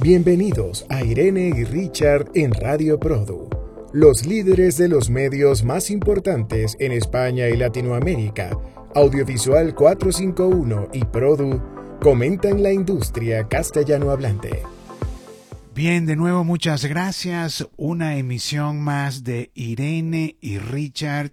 [0.00, 3.48] Bienvenidos a Irene y Richard en Radio Produ,
[3.92, 8.56] los líderes de los medios más importantes en España y Latinoamérica.
[8.94, 11.60] Audiovisual 451 y Produ
[12.00, 14.62] comentan la industria castellano hablante.
[15.74, 17.66] Bien, de nuevo muchas gracias.
[17.76, 21.32] Una emisión más de Irene y Richard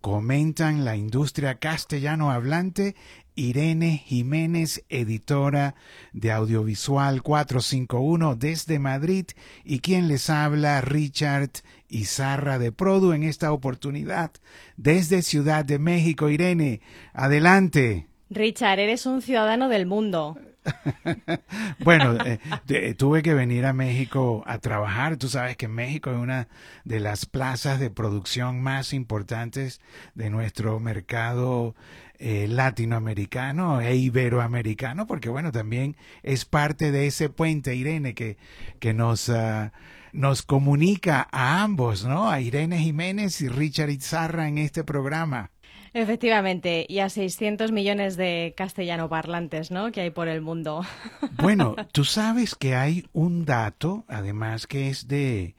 [0.00, 2.96] comentan la industria castellano hablante
[3.36, 5.74] Irene Jiménez, editora
[6.12, 9.26] de Audiovisual 451 desde Madrid,
[9.64, 11.50] y quien les habla, Richard
[11.88, 14.32] Izarra de Produ, en esta oportunidad
[14.76, 16.30] desde Ciudad de México.
[16.30, 16.80] Irene,
[17.12, 18.08] adelante.
[18.30, 20.36] Richard, eres un ciudadano del mundo.
[21.78, 25.16] bueno, eh, tuve que venir a México a trabajar.
[25.16, 26.48] Tú sabes que México es una
[26.84, 29.80] de las plazas de producción más importantes
[30.14, 31.74] de nuestro mercado
[32.18, 38.36] eh, latinoamericano e iberoamericano, porque bueno, también es parte de ese puente, Irene, que,
[38.78, 39.72] que nos, ah,
[40.12, 42.30] nos comunica a ambos, ¿no?
[42.30, 45.50] A Irene Jiménez y Richard Izarra en este programa.
[45.92, 49.92] Efectivamente, y a 600 millones de castellano parlantes, ¿no?
[49.92, 50.84] Que hay por el mundo.
[51.42, 55.54] Bueno, tú sabes que hay un dato, además que es de,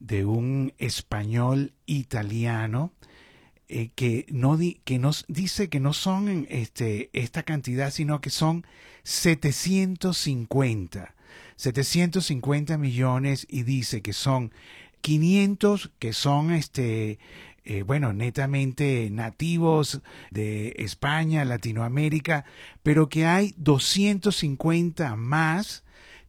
[0.00, 2.92] de un español italiano,
[3.68, 8.64] eh, que, no que nos dice que no son este, esta cantidad, sino que son
[9.02, 11.14] 750.
[11.56, 14.52] 750 millones y dice que son
[15.00, 17.18] 500 que son este
[17.68, 22.44] eh, bueno, netamente nativos de España, Latinoamérica,
[22.84, 25.82] pero que hay 250 más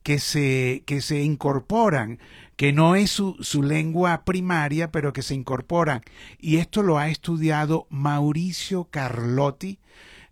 [0.08, 2.20] que se, que se incorporan,
[2.56, 6.02] que no es su, su lengua primaria, pero que se incorporan.
[6.40, 9.80] Y esto lo ha estudiado Mauricio Carlotti,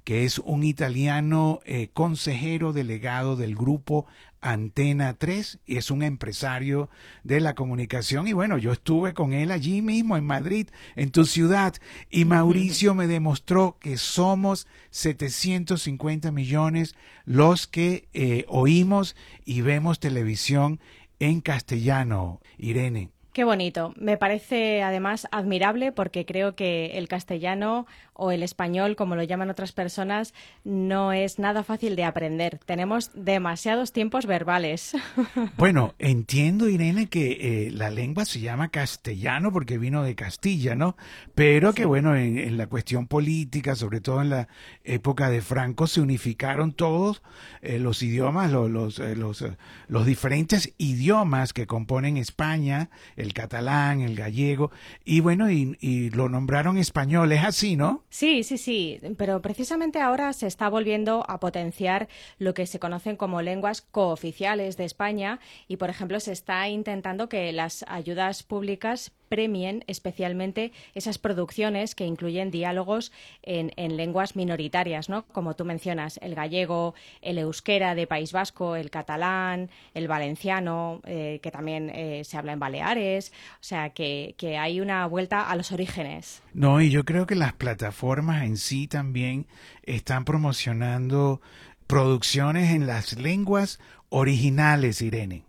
[0.05, 4.05] que es un italiano eh, consejero delegado del grupo
[4.45, 6.89] Antena 3 y es un empresario
[7.23, 8.27] de la comunicación.
[8.27, 11.73] Y bueno, yo estuve con él allí mismo en Madrid, en tu ciudad,
[12.11, 16.95] y Mauricio me demostró que somos 750 millones
[17.25, 20.79] los que eh, oímos y vemos televisión
[21.19, 23.14] en castellano, Irene.
[23.35, 23.93] Qué bonito.
[23.97, 27.85] Me parece además admirable porque creo que el castellano
[28.17, 32.59] o el español, como lo llaman otras personas, no es nada fácil de aprender.
[32.65, 34.95] Tenemos demasiados tiempos verbales.
[35.57, 40.95] Bueno, entiendo, Irene, que eh, la lengua se llama castellano porque vino de Castilla, ¿no?
[41.33, 44.47] Pero que, bueno, en, la cuestión política, sobre todo en la
[44.83, 47.21] época de Franco, se unificaron todos
[47.61, 49.43] eh, los idiomas, los, los, eh, los,
[49.87, 54.71] los, diferentes idiomas que componen España, el catalán, el gallego,
[55.03, 57.31] y bueno, y, y lo nombraron español.
[57.31, 58.03] Es así, ¿no?
[58.09, 63.15] Sí, sí, sí, pero precisamente ahora se está volviendo a potenciar lo que se conocen
[63.15, 69.11] como lenguas cooficiales de España y, por ejemplo, se está intentando que las ayudas públicas
[69.29, 73.11] premien especialmente esas producciones que incluyen diálogos
[73.43, 75.25] en, lenguas minoritarias, ¿no?
[75.27, 81.39] Como tú mencionas, el gallego, el euskera de País Vasco, el catalán, el valenciano, eh,
[81.41, 83.31] que también eh, se habla en Baleares.
[83.55, 86.41] O sea, que, que hay una vuelta a los orígenes.
[86.53, 89.47] No, y yo creo que las plataformas en sí también
[89.83, 91.41] están promocionando
[91.87, 95.43] producciones en las lenguas originales, Irene.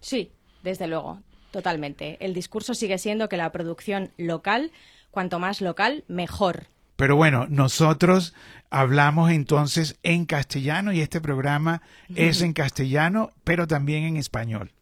[0.00, 0.32] Sí,
[0.62, 1.20] desde luego.
[1.52, 2.16] Totalmente.
[2.24, 4.72] El discurso sigue siendo que la producción local,
[5.10, 6.66] cuanto más local, mejor.
[6.96, 8.34] Pero bueno, nosotros
[8.70, 11.82] hablamos entonces en castellano y este programa
[12.14, 14.72] es en castellano, pero también en español.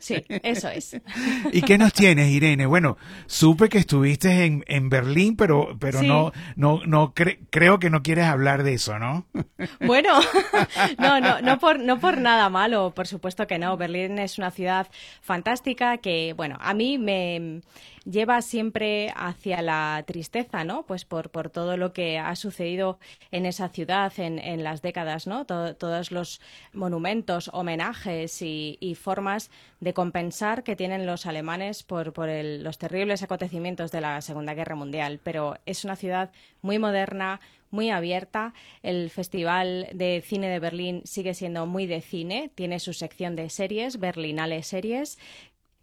[0.00, 0.96] Sí, eso es.
[1.52, 2.66] ¿Y qué nos tienes, Irene?
[2.66, 2.96] Bueno,
[3.26, 8.26] supe que estuviste en, en Berlín, pero, pero no, no, no creo que no quieres
[8.26, 9.26] hablar de eso, ¿no?
[9.80, 10.20] Bueno,
[10.98, 13.76] no, no, no por, no por nada malo, por supuesto que no.
[13.76, 14.88] Berlín es una ciudad
[15.20, 17.60] fantástica que, bueno, a mí me
[18.04, 20.84] lleva siempre hacia la tristeza, ¿no?
[20.84, 22.98] Pues por, por todo lo que ha sucedido
[23.30, 25.46] en esa ciudad en, las décadas, ¿no?
[25.46, 26.40] todos los
[26.72, 29.50] monumentos, homenajes y, formas
[29.80, 35.20] de compensar que tienen los alemanes por, los terribles acontecimientos de la Segunda Guerra Mundial.
[35.22, 36.30] Pero es una ciudad
[36.60, 38.52] muy moderna, muy abierta.
[38.82, 43.48] El Festival de Cine de Berlín sigue siendo muy de cine, tiene su sección de
[43.48, 45.18] series, Berlinale Series,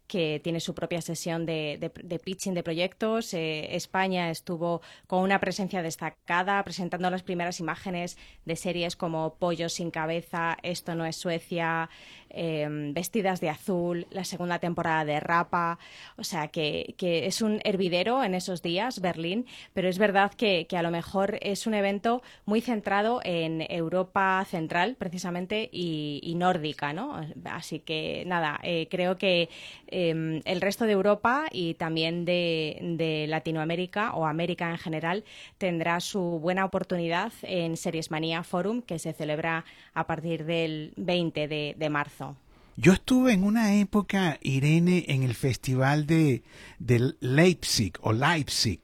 [0.08, 1.92] que tiene su propia sesión de,
[2.24, 3.34] pitching de proyectos.
[3.34, 9.68] Eh, España estuvo con una presencia destacada, presentando las primeras imágenes de series como Pollo
[9.68, 11.90] sin cabeza, Esto no es Suecia,
[12.30, 15.78] Em, vestidas de azul, la segunda temporada de Rapa,
[16.18, 20.82] o sea que, es un hervidero en esos días, Berlín, pero es verdad que, a
[20.82, 27.18] lo mejor es un evento muy centrado en Europa central, precisamente, y, nórdica, ¿no?
[27.44, 29.48] Así que nada, eh, creo que
[29.98, 35.24] em, el resto de Europa y también de, Latinoamérica o América en general
[35.58, 39.64] tendrá su buena oportunidad en Series Manía Forum, que se celebra
[39.94, 42.36] a partir del 20 de marzo.
[42.80, 46.44] Yo estuve en una época, Irene, en el festival de,
[47.18, 48.78] Leipzig o Leipzig,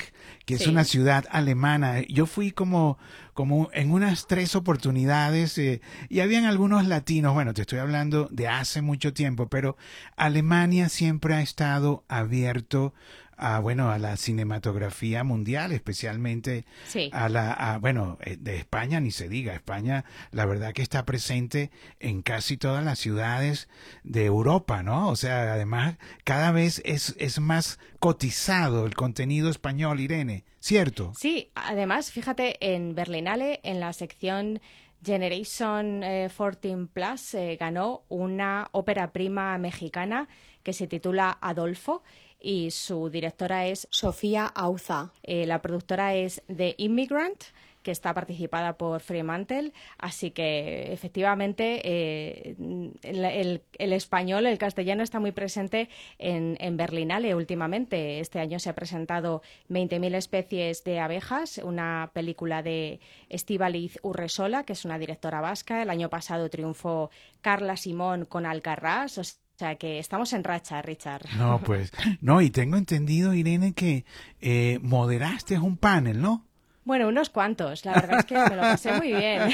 [0.45, 2.03] que es una ciudad alemana.
[2.09, 2.99] Yo fui como,
[3.33, 7.35] como en unas tres oportunidades eh, y habían algunos latinos.
[7.35, 9.77] Bueno, te estoy hablando de hace mucho tiempo, pero
[10.17, 12.95] Alemania siempre ha estado abierto
[13.37, 16.65] a bueno a la cinematografía mundial especialmente
[17.13, 19.55] a la bueno eh, de España ni se diga.
[19.55, 21.71] España la verdad que está presente
[22.01, 23.69] en casi todas las ciudades
[24.03, 30.01] de Europa no o sea además cada vez es es más cotizado el contenido español
[30.01, 34.61] Irene cierto sí además fíjate en Berlinale en la sección
[35.05, 40.29] Generation 14 eh, Plus eh, ganó una ópera prima mexicana
[40.65, 42.03] que se titula Adolfo
[42.41, 45.13] y su directora es Sofía Auza.
[45.23, 47.45] Eh, la productora es The Immigrant
[47.85, 52.57] que está participada por Fremantle, así que efectivamente eh,
[53.03, 58.21] el, español, el castellano está muy presente en, en Berlinale últimamente.
[58.21, 64.73] Este año se ha presentado 20.000 especies de abejas, una película de Estíbaliz Urresola, que
[64.73, 65.83] es una directora vasca.
[65.83, 67.11] El año pasado triunfó
[67.43, 69.19] Carla Simón con Alcarrás.
[69.19, 69.44] O sea
[69.79, 71.27] que estamos en racha, Richard.
[71.39, 74.05] No, pues, no, y tengo entendido, Irene, que
[74.41, 76.45] eh, moderaste un panel, ¿no?
[76.85, 77.87] Bueno, unos cuantos.
[77.87, 79.41] La verdad es que me lo pasé muy bien.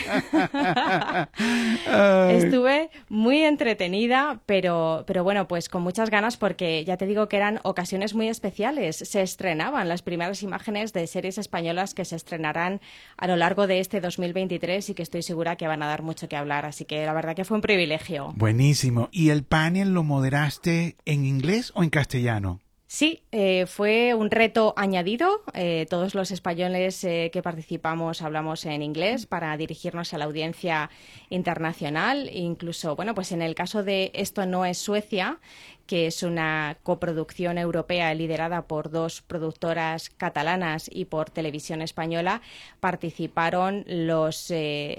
[2.30, 7.36] Estuve muy entretenida, pero, pero bueno, pues con muchas ganas porque ya te digo que
[7.36, 8.96] eran ocasiones muy especiales.
[8.96, 12.80] Se estrenaban las primeras imágenes de series españolas que se estrenarán
[13.16, 16.28] a lo largo de este 2023 y que estoy segura que van a dar mucho
[16.28, 16.66] que hablar.
[16.66, 18.32] Así que la verdad que fue un privilegio.
[18.36, 19.08] Buenísimo.
[19.12, 22.60] ¿Y el panel lo moderaste en inglés o en castellano?
[22.92, 25.42] Sí, eh, fue un reto añadido.
[25.54, 30.90] Eh, todos los españoles eh, que participamos hablamos en inglés para dirigirnos a la audiencia
[31.28, 32.28] internacional.
[32.32, 35.38] Incluso, bueno, pues en el caso de Esto no es Suecia,
[35.86, 42.42] que es una coproducción europea liderada por dos productoras catalanas y por Televisión Española,
[42.80, 44.52] participaron los,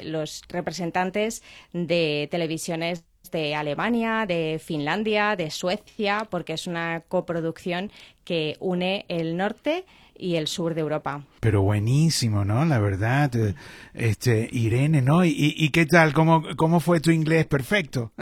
[0.04, 1.44] los representantes
[1.74, 7.91] de televisiones de Alemania, de Finlandia, de Suecia, porque es una coproducción
[8.23, 9.85] que une el norte
[10.21, 11.23] y el sur de Europa.
[11.39, 12.63] Pero buenísimo, ¿no?
[12.65, 13.56] La verdad, eh,
[13.95, 15.25] este, Irene, ¿no?
[15.25, 16.13] ¿Y, y qué tal?
[16.13, 17.45] ¿Cómo, ¿Cómo fue tu inglés?
[17.47, 18.12] Perfecto.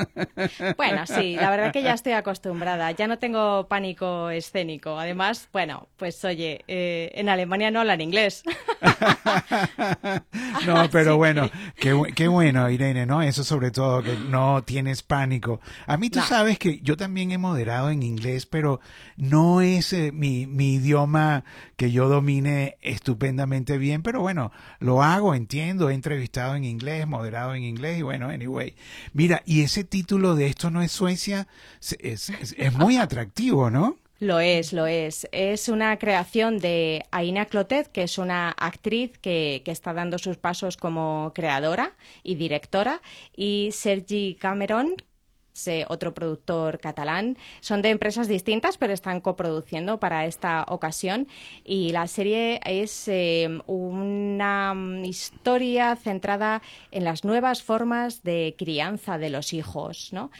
[0.77, 4.97] Bueno, sí, la verdad que ya estoy acostumbrada, ya no tengo pánico escénico.
[4.97, 8.43] Además, bueno, pues oye, eh, en Alemania no hablan inglés.
[10.65, 13.21] no, pero bueno, qué, qué, bueno, Irene, ¿no?
[13.21, 15.59] Eso sobre todo, que no tienes pánico.
[15.85, 18.79] A mí tú sabes que yo también he moderado en inglés, pero
[19.17, 21.43] no es eh, mi, mi idioma
[21.75, 27.56] que yo domine estupendamente bien, pero bueno, lo hago, entiendo, he entrevistado en inglés, moderado
[27.56, 28.75] en inglés y bueno, anyway.
[29.13, 31.47] Mira, y ese título de Esto no es Suecia
[32.00, 33.97] es, es, muy atractivo, ¿no?
[34.19, 35.27] Lo es, lo es.
[35.31, 40.38] Es una creación de Aina Clotet, que es una actriz que, que, está dando sus
[40.38, 43.01] pasos como creadora y directora,
[43.35, 44.95] y Sergi Cameron,
[45.88, 47.37] otro productor catalán.
[47.59, 51.28] Son de empresas distintas, pero están coproduciendo para esta ocasión.
[51.63, 56.61] Y la serie es eh, una historia centrada
[56.92, 60.09] en las nuevas formas de crianza de los hijos.
[60.11, 60.31] ¿no?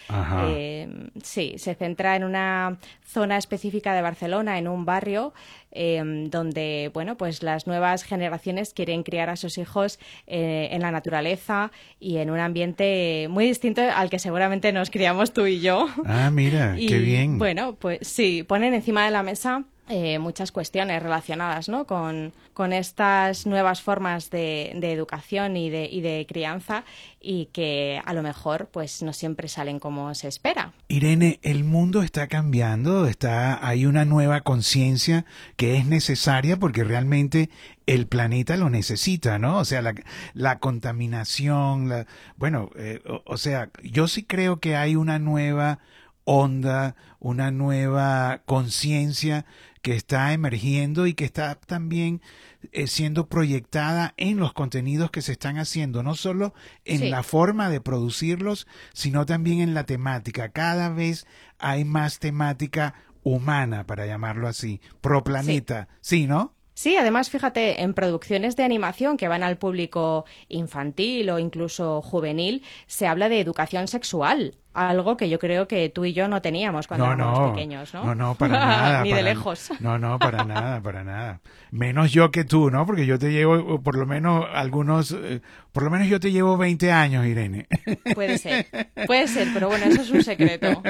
[0.47, 5.33] Eh, sí, se centra en una zona específica de Barcelona, en un barrio
[5.71, 10.89] Em, donde bueno pues las nuevas generaciones quieren criar a sus hijos eh, en la
[10.89, 15.88] naturaleza y en un ambiente muy distinto al que seguramente nos criamos tú y yo.
[16.05, 17.38] Ah, mira, qué bien.
[17.38, 21.86] Bueno, pues sí, ponen encima de la mesa eh, muchas cuestiones relacionadas ¿no?
[21.86, 26.84] con, con estas nuevas formas de, de educación y de, y de, crianza
[27.19, 30.74] y que a lo mejor pues no siempre salen como se espera.
[30.89, 35.25] Irene, el mundo está cambiando, está, hay una nueva conciencia
[35.58, 37.50] que es necesaria porque realmente
[37.88, 39.58] el planeta lo necesita, ¿no?
[39.58, 39.96] O sea, la,
[40.34, 42.05] la contaminación, la,
[42.38, 45.79] bueno, eh, o sea, yo sí creo que hay una nueva
[46.31, 49.48] onda, una nueva conciencia
[49.81, 52.21] que está emergiendo y que está también
[52.71, 56.53] eh, siendo proyectada en los contenidos que se están haciendo, no solo
[56.86, 60.50] en la forma de producirlos, sino también en la temática.
[60.50, 61.25] Cada vez
[61.57, 66.53] hay más temática humana, para llamarlo así, pro planeta, ¿sí, no?
[66.74, 72.63] Sí, además, fíjate, en producciones de animación que van al público infantil o incluso juvenil,
[72.88, 76.88] se habla de educación sexual algo que yo creo que tú y yo no teníamos
[76.88, 78.03] cuando éramos pequeños, ¿no?
[78.03, 79.03] No, no, para nada.
[79.03, 79.71] Ni de lejos.
[79.79, 81.41] No, no, para nada, para nada.
[81.71, 82.85] Menos yo que tú, ¿no?
[82.85, 86.57] Porque yo te llevo por lo menos algunos, eh, por lo menos yo te llevo
[86.57, 87.67] 20 años, Irene.
[88.13, 88.67] Puede ser,
[89.07, 90.81] puede ser, pero bueno, eso es un secreto.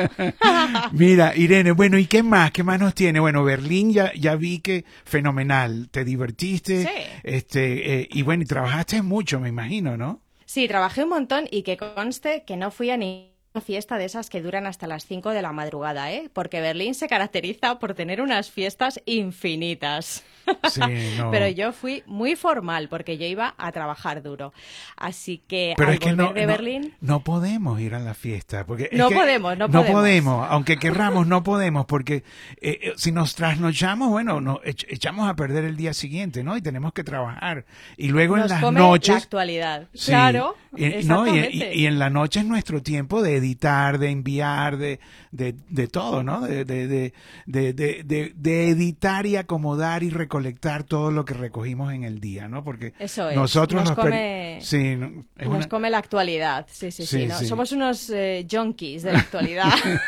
[0.92, 2.52] Mira, Irene, bueno, ¿y qué más?
[2.52, 3.20] ¿Qué más nos tiene?
[3.20, 6.90] Bueno, Berlín ya, ya vi que fenomenal, te divertiste, sí.
[7.24, 10.22] este, eh, y bueno, y trabajaste mucho, me imagino, ¿no?
[10.46, 13.29] Sí, trabajé un montón y que conste que no fui a ni
[13.60, 16.30] fiesta de esas que duran hasta las 5 de la madrugada, ¿eh?
[16.34, 20.24] Porque Berlín se caracteriza por tener unas fiestas infinitas.
[20.68, 20.82] Sí,
[21.16, 21.30] no.
[21.30, 24.52] Pero yo fui muy formal porque yo iba a trabajar duro.
[24.98, 26.96] Así que Pero al es que volver no, de no- Berlín...
[27.02, 28.66] no podemos ir a la fiesta.
[28.66, 30.48] Porque No que podemos, no podemos.
[30.50, 31.86] Aunque querramos, no podemos.
[31.86, 32.24] Porque
[32.62, 36.58] eh, eh, si nos trasnochamos, bueno, nos ech- echamos a perder el día siguiente, ¿no?
[36.58, 37.66] Y tenemos que trabajar.
[37.96, 39.10] Y luego Nos en las come noches.
[39.14, 39.88] la actualidad.
[39.94, 40.08] Sí.
[40.08, 44.78] Claro, Y, no, y- y en la noche es nuestro tiempo de editar, de enviar,
[44.78, 45.00] de,
[45.32, 46.42] de, de todo, ¿no?
[46.42, 47.14] De, de, de,
[47.46, 52.20] de, de- de- de editar y acomodar y recolectar todo lo que recogimos en el
[52.22, 52.64] día, ¿no?
[52.64, 53.36] Porque Eso es.
[53.36, 56.68] nosotros Nos come- sí, no, es Nos una- come la actualidad.
[56.70, 57.20] Sí, sí, sí.
[57.22, 57.38] Sí, ¿no?
[57.40, 57.48] sí.
[57.48, 59.66] Somos unos eh, junkies de la actualidad.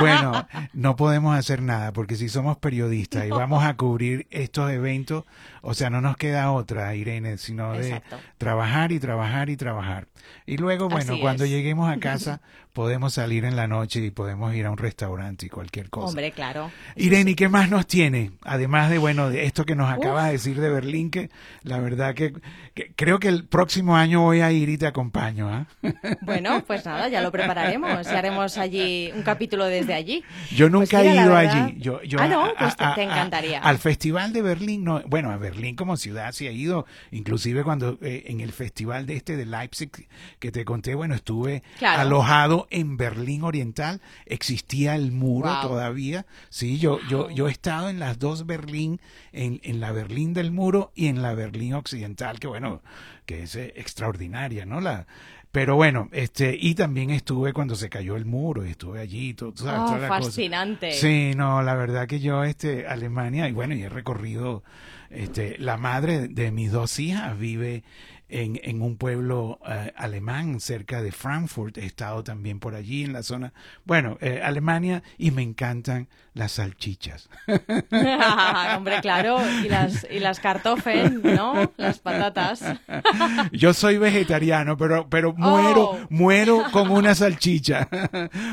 [0.00, 5.24] Bueno, no podemos hacer nada porque si somos periodistas y vamos a cubrir estos eventos,
[5.60, 8.02] o sea, no nos queda otra, Irene, sino de
[8.38, 10.06] trabajar y trabajar y trabajar.
[10.46, 11.50] Y luego, bueno, Así cuando es.
[11.50, 12.40] lleguemos a casa,
[12.72, 16.08] podemos salir en la noche y podemos ir a un restaurante y cualquier cosa.
[16.08, 16.70] Hombre, claro.
[16.96, 18.32] Irene, ¿y qué más nos tiene?
[18.42, 21.30] Además de, bueno, de esto que nos acabas de decir de Berlín, que
[21.62, 22.32] la verdad que,
[22.74, 25.66] que creo que el próximo año voy a ir y te acompaño, ¿ah?
[26.22, 30.24] Bueno, pues nada, ya lo prepararemos y haremos allí un capítulo desde allí.
[30.54, 31.78] Yo nunca Pues mira, he ido verdad- allí.
[31.80, 33.60] Yo, yo ah, no, pues te, a- te a- encantaría.
[33.60, 37.98] al Festival de Berlín, no, bueno, a Berlín como ciudad sí he ido, inclusive cuando
[38.02, 39.90] eh, en el festival de este de Leipzig
[40.38, 42.00] que te conté, bueno, estuve Claro.
[42.02, 45.68] alojado en Berlín Oriental, existía el muro Wow.
[45.70, 49.00] todavía, sí, yo, yo, yo he estado en las dos Berlín,
[49.32, 52.82] en, en la Berlín del muro y en la Berlín Occidental, que bueno,
[53.26, 54.80] que es eh, extraordinaria, ¿no?
[54.80, 55.06] La,
[55.50, 59.52] pero bueno, este, y también estuve cuando se cayó el muro, y estuve allí, todo,
[59.54, 60.22] sabes, Oh, toda la cosa.
[60.22, 60.92] fascinante.
[60.92, 64.62] Sí, no, la verdad que yo, este, Alemania, y bueno, y he recorrido,
[65.10, 67.84] este, la madre de mis dos hijas vive
[68.32, 73.12] en, en un pueblo eh, alemán cerca de Frankfurt, he estado también por allí en
[73.12, 73.52] la zona,
[73.84, 77.28] bueno, eh, Alemania, y me encantan las salchichas.
[78.76, 81.72] Hombre, claro, y las, y las kartoffeln, ¿no?
[81.76, 82.64] Las patatas.
[83.52, 85.98] Yo soy vegetariano, pero, pero muero, Oh.
[86.10, 87.88] muero con una salchicha.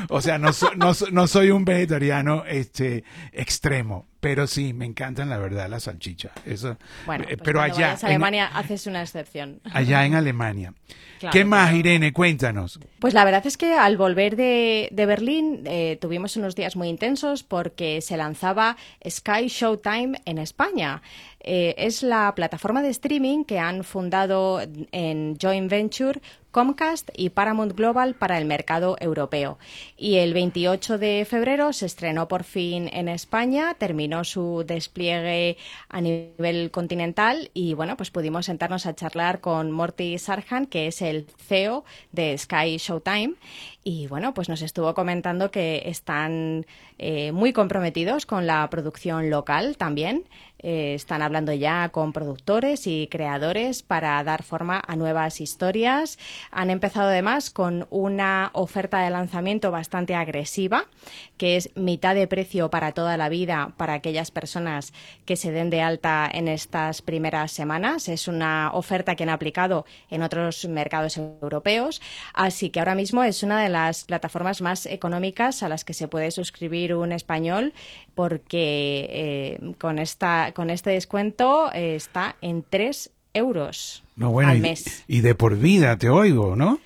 [0.08, 4.06] o sea, no, so- no, no soy un vegetariano, este, extremo.
[4.20, 6.32] Pero sí, me encantan la verdad las salchichas.
[6.44, 9.60] Eso, Bueno, eh, pues pero allá, vayas a en- Alemania haces una excepción.
[9.72, 10.74] allá en Alemania.
[11.18, 11.72] Claro, ¿Qué más.
[11.74, 12.12] Irene?
[12.12, 12.78] Cuéntanos.
[12.98, 16.88] Pues la verdad es que al volver de, de Berlín eh, tuvimos unos días muy
[16.88, 18.76] intensos porque se lanzaba
[19.08, 21.02] Sky Showtime en España.
[21.42, 24.60] Eh, es la plataforma de streaming que han fundado
[24.92, 29.58] en joint venture Comcast y Paramount Global para el mercado europeo.
[29.96, 35.56] Y el 28 de febrero se estrenó por fin en España, terminó su despliegue
[35.88, 41.02] a nivel continental y bueno, pues pudimos sentarnos a charlar con Morty Sarhan, que es
[41.02, 43.34] el CEO de Sky Showtime.
[43.82, 46.66] Y bueno, pues nos estuvo comentando que están
[47.02, 50.24] eh, muy comprometidos con la producción local también.
[50.62, 56.18] Eh, están hablando ya con productores y creadores para dar forma a nuevas historias.
[56.50, 60.84] Han empezado además con una oferta de lanzamiento bastante agresiva,
[61.38, 64.92] que es mitad de precio para toda la vida para aquellas personas
[65.24, 68.10] que se den de alta en estas primeras semanas.
[68.10, 72.02] Es una oferta que han aplicado en otros mercados europeos,
[72.34, 76.06] así que ahora mismo es una de las plataformas más económicas a las que se
[76.06, 77.72] puede suscribir un español
[78.14, 84.58] porque eh, con, esta, con este descuento eh, está en 3 euros No, bueno, al
[84.58, 85.04] y, mes.
[85.06, 86.80] y de por vida te oigo, ¿no?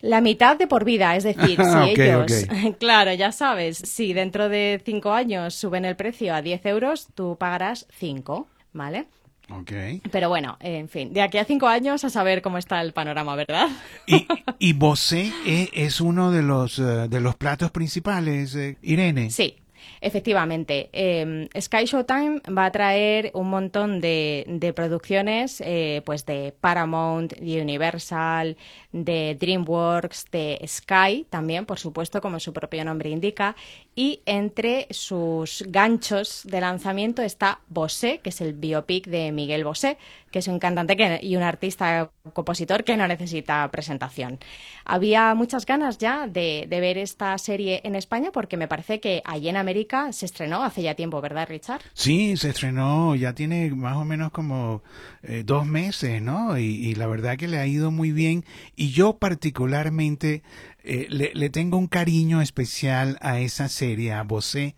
[0.00, 2.46] La mitad de por vida, es decir, si Ok, ellos,
[2.78, 7.36] claro, ya sabes, si dentro de cinco años suben el precio a 10 euros, tú
[7.38, 9.06] pagarás 5, ¿vale?
[9.50, 10.02] Okay.
[10.10, 13.34] Pero bueno, en fin, de aquí a cinco años a saber cómo está el panorama,
[13.34, 13.68] ¿verdad?
[14.06, 14.26] Y,
[14.58, 19.30] y Bosé es, es uno de los, eh, de los platos principales, eh, Irene.
[19.30, 19.56] Sí,
[20.00, 26.54] Efectivamente, eh, Sky Showtime va a traer un montón de, de producciones eh, pues de
[26.60, 28.56] Paramount, de Universal,
[28.92, 33.56] de DreamWorks, de Sky también, por supuesto, como su propio nombre indica.
[33.98, 39.98] Y entre sus ganchos de lanzamiento está Bosé, que es el biopic de Miguel Bosé,
[40.30, 44.38] que es un cantante y un artista compositor que no necesita presentación.
[44.84, 49.20] Había muchas ganas ya de, de ver esta serie en España porque me parece que
[49.24, 51.80] allí en América se estrenó hace ya tiempo, ¿verdad, Richard?
[51.94, 54.80] Sí, se estrenó, ya tiene más o menos como
[55.24, 56.56] eh, dos meses, ¿no?
[56.56, 58.44] Y, y, la verdad que le ha ido muy bien.
[58.76, 60.44] Y yo particularmente
[60.88, 64.74] eh, le, le, tengo un cariño especial a esa serie, a Bosé,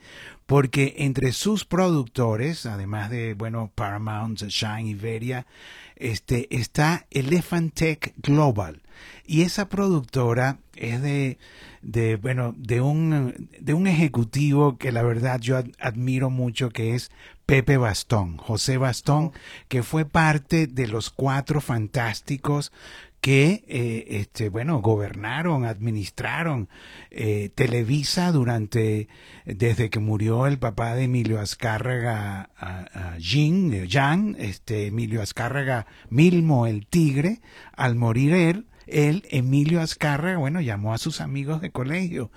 [0.47, 5.47] porque entre sus productores, además de, bueno, Paramount, Shine, Iberia,
[5.95, 8.83] este, está Elephant Tech Global.
[9.25, 11.39] Y esa productora es de,
[11.83, 16.97] de, bueno, de un, de un ejecutivo que la verdad yo ad, admiro mucho, que
[16.97, 17.13] es
[17.47, 19.31] Pepe Bastón, José Bastón,
[19.69, 22.73] que fue parte de los cuatro fantásticos
[23.21, 26.69] que, eh, este, bueno, gobernaron, administraron
[27.11, 29.09] eh, Televisa durante,
[29.45, 35.87] desde que murió el papá de Emilio Azcárraga, a, a Jean, Jan, este, Emilio Azcárraga
[36.09, 37.41] Milmo, el tigre,
[37.77, 42.31] al morir él, él, Emilio Azcárraga, bueno, llamó a sus amigos de colegio,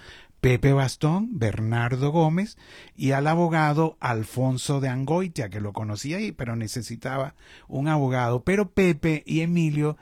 [0.44, 2.58] Pepe Bastón, Bernardo Gómez
[2.98, 7.34] y al abogado Alfonso de Angoitia, que lo conocía ahí, pero necesitaba
[7.70, 8.44] un abogado.
[8.44, 9.98] Pero Pepe y Emilio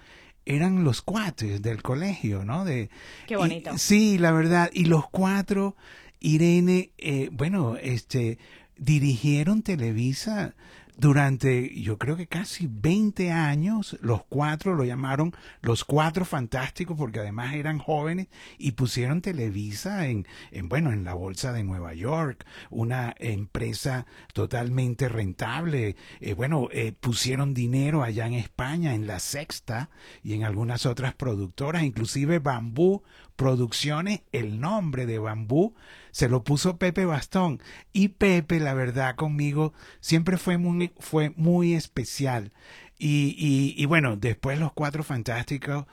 [0.45, 2.65] eran los cuates del colegio, ¿no?
[2.65, 2.89] De,
[3.27, 3.71] Qué bonito.
[3.73, 4.69] Y, sí, la verdad.
[4.73, 5.75] Y los cuatro,
[6.19, 8.37] Irene, eh, bueno, este,
[8.77, 10.55] dirigieron Televisa
[11.01, 17.19] durante yo creo que casi 20 años, los cuatro lo llamaron los cuatro fantásticos porque
[17.19, 18.27] además eran jóvenes
[18.59, 25.09] y pusieron Televisa en, en bueno, en la bolsa de Nueva York, una empresa totalmente
[25.09, 25.95] rentable.
[26.19, 29.89] Eh, bueno, eh, pusieron dinero allá en España, en La Sexta
[30.21, 33.01] y en algunas otras productoras, inclusive Bambú
[33.41, 35.73] Producciones, el nombre de Bambú
[36.11, 37.59] se lo puso Pepe Bastón.
[37.91, 42.51] Y Pepe, la verdad, conmigo siempre fue muy, fue muy especial.
[42.99, 45.87] Y, y, bueno, después los cuatro fantásticos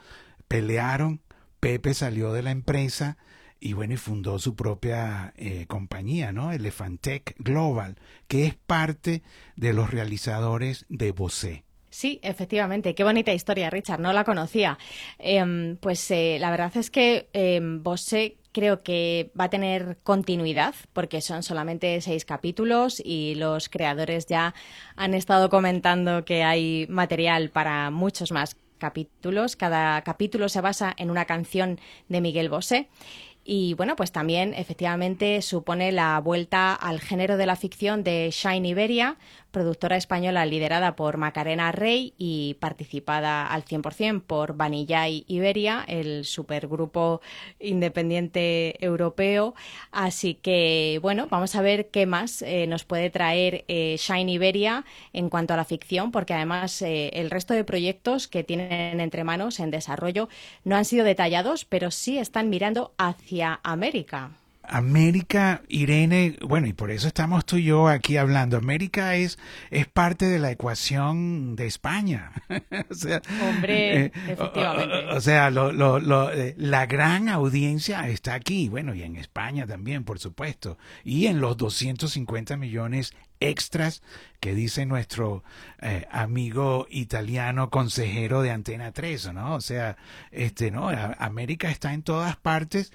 [0.47, 1.21] pelearon.
[1.59, 3.17] Pepe salió de la empresa
[3.59, 6.51] y bueno, y fundó su propia eh, compañía, ¿no?
[6.51, 9.23] Elefantec Global, que es parte
[9.55, 11.63] de los realizadores de Bosé.
[11.89, 12.93] Sí, efectivamente.
[12.93, 13.99] Qué bonita historia, Richard.
[13.99, 14.77] No la conocía.
[15.17, 20.75] Eh, pues eh, la verdad es que eh, Bosé creo que va a tener continuidad
[20.93, 24.53] porque son solamente seis capítulos y los creadores ya
[24.95, 29.55] han estado comentando que hay material para muchos más capítulos.
[29.55, 32.89] Cada capítulo se basa en una canción de Miguel Bosé.
[33.43, 38.67] Y bueno, pues también efectivamente supone la vuelta al género de la ficción de Shine
[38.67, 39.17] Iberia,
[39.49, 47.21] productora española liderada por Macarena Rey y participada al 100% por Vanillay Iberia, el supergrupo
[47.59, 49.55] independiente europeo.
[49.91, 54.85] Así que, bueno, vamos a ver qué más eh, nos puede traer eh, Shine Iberia
[55.13, 59.23] en cuanto a la ficción, porque además eh, el resto de proyectos que tienen entre
[59.23, 60.29] manos en desarrollo
[60.63, 63.28] no han sido detallados, pero sí están mirando hacia
[63.63, 64.31] América.
[64.69, 68.57] América, Irene, bueno, y por eso estamos tú y yo aquí hablando.
[68.57, 69.39] América es,
[69.71, 72.31] es parte de la ecuación de España.
[72.89, 74.95] o sea, Hombre, eh, efectivamente.
[74.95, 79.03] O, o, o sea, lo, lo, lo, eh, la gran audiencia está aquí, bueno, y
[79.03, 84.01] en España también, por supuesto, y en los 250 millones extras
[84.39, 85.43] que dice nuestro
[85.81, 89.55] eh, amigo italiano consejero de Antena 3, ¿no?
[89.55, 89.97] O sea,
[90.31, 90.89] este, ¿no?
[90.89, 92.91] América está en todas partes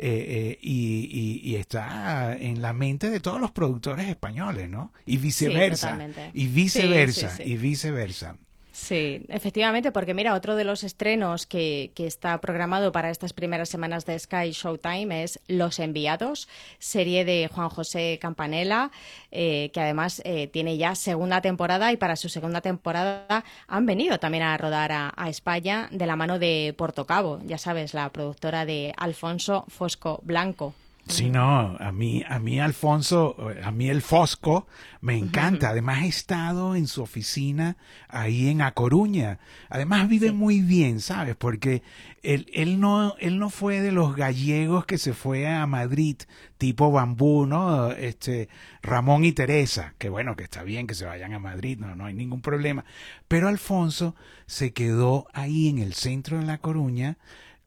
[0.00, 4.92] eh, eh, y, y, y, está en la mente de todos los productores españoles, ¿no?
[5.04, 5.98] Y viceversa.
[5.98, 7.30] Sí, y viceversa.
[7.30, 8.36] Sí, sí, y viceversa.
[8.80, 13.68] Sí, efectivamente, porque mira, otro de los estrenos que, que, está programado para estas primeras
[13.68, 18.92] semanas de Sky Showtime es Los Enviados, serie de Juan José Campanella,
[19.32, 24.20] eh, que además eh, tiene ya segunda temporada y para su segunda temporada han venido
[24.20, 28.64] también a rodar a, a España de la mano de Portocabo, ya sabes, la productora
[28.64, 30.72] de Alfonso Fosco Blanco.
[31.08, 34.66] Sí, no, a mí, a mí Alfonso, a mí el Fosco
[35.00, 35.70] me encanta.
[35.70, 37.76] Además he estado en su oficina
[38.08, 39.38] ahí en A Coruña.
[39.70, 41.34] Además vive muy bien, ¿sabes?
[41.34, 41.82] Porque
[42.22, 46.16] él, él, no, él no fue de los gallegos que se fue a Madrid,
[46.58, 47.90] tipo bambú, ¿no?
[47.92, 48.48] Este,
[48.82, 52.04] Ramón y Teresa, que bueno, que está bien que se vayan a Madrid, no, no
[52.04, 52.84] hay ningún problema.
[53.28, 54.14] Pero Alfonso
[54.46, 57.16] se quedó ahí en el centro de La Coruña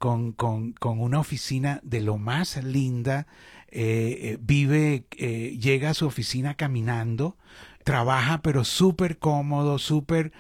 [0.01, 3.27] con, con, con una oficina de lo más linda,
[3.67, 7.37] eh, eh, vive, eh, llega a su oficina caminando,
[7.83, 10.31] trabaja pero súper cómodo, súper,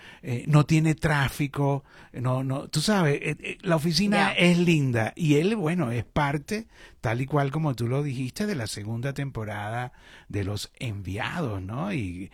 [0.47, 3.21] no tiene tráfico, no, no, tú sabes,
[3.61, 6.65] la oficina es linda y él, bueno, es parte,
[7.01, 9.91] tal y cual como tú lo dijiste, de la segunda temporada
[10.29, 11.91] de Los Enviados, ¿no?
[11.93, 12.31] Y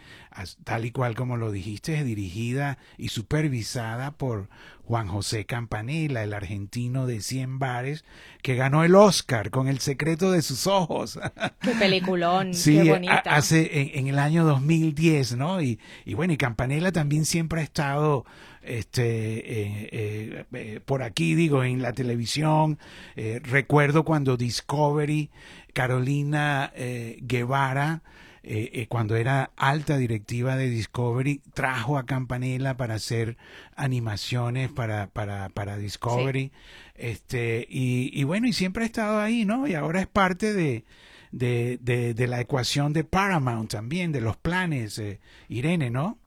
[0.66, 4.50] tal y cual como lo dijiste, es dirigida y supervisada por
[4.84, 8.04] Juan José Campanella, el argentino de 100 bares,
[8.42, 11.18] que ganó el Oscar con El secreto de sus ojos.
[11.62, 13.22] Qué peliculón, sí, qué bonita.
[13.26, 15.62] hace en, el año 2010, ¿no?
[15.62, 18.26] Y, y bueno, y Campanella también siempre ha estado
[18.68, 22.78] este, eh, eh, eh, por aquí, digo, en la televisión.
[23.16, 25.30] recuerdo cuando Discovery,
[25.74, 26.72] Carolina
[27.22, 28.02] Guevara,
[28.50, 33.36] eh, eh, cuando era alta directiva de Discovery, trajo a Campanella para hacer
[33.76, 36.54] animaciones para, para, para Discovery.
[36.96, 39.68] Este, y, y, bueno, y siempre ha estado ahí, ¿no?
[39.68, 40.86] Y ahora es parte de,
[41.32, 46.18] de, de, la ecuación de Paramount también, de los planes, eh, Irene, ¿no?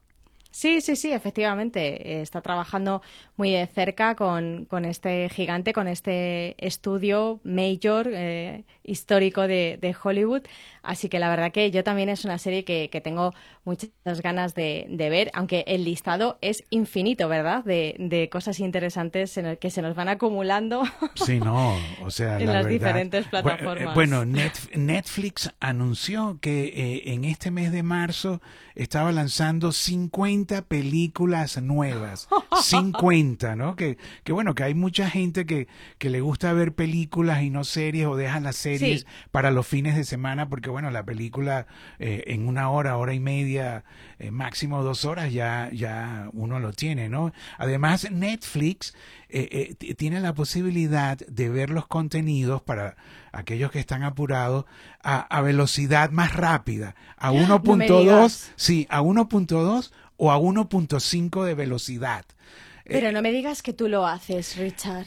[0.50, 2.20] Sí, sí, sí, efectivamente.
[2.20, 3.02] Está trabajando
[3.36, 9.96] muy de cerca con, con este gigante, con este estudio major eh, histórico de, de,
[10.02, 10.42] Hollywood.
[10.82, 13.32] Así que la verdad que yo también es una serie que, que tengo
[13.64, 13.90] muchas
[14.22, 17.64] ganas de, de, ver, aunque el listado es infinito, ¿verdad?
[17.64, 20.82] De, de cosas interesantes en el que se nos van acumulando.
[21.14, 23.94] Sí, no, o sea, en las diferentes plataformas.
[23.94, 28.40] Bueno, Netflix anunció que eh, en este mes de marzo
[28.74, 32.28] estaba lanzando 50 películas nuevas.
[32.62, 33.76] 50, ¿no?
[33.76, 37.64] Que, que bueno, que hay mucha gente que, que le gusta ver películas y no
[37.64, 41.66] series o dejan las series para los fines de semana porque bueno, la película
[41.98, 43.84] eh, en una hora, hora y media,
[44.18, 47.32] eh, máximo dos horas ya, ya uno lo tiene, ¿no?
[47.58, 48.94] Además, Netflix
[49.28, 52.96] eh, tiene la posibilidad de ver los contenidos para
[53.32, 54.64] aquellos que están apurados
[55.02, 62.26] a, velocidad más rápida, a 1.2, sí, a 1.2 o a 1.5 de velocidad.
[62.84, 65.06] Pero eh, no me digas que tú lo haces, Richard.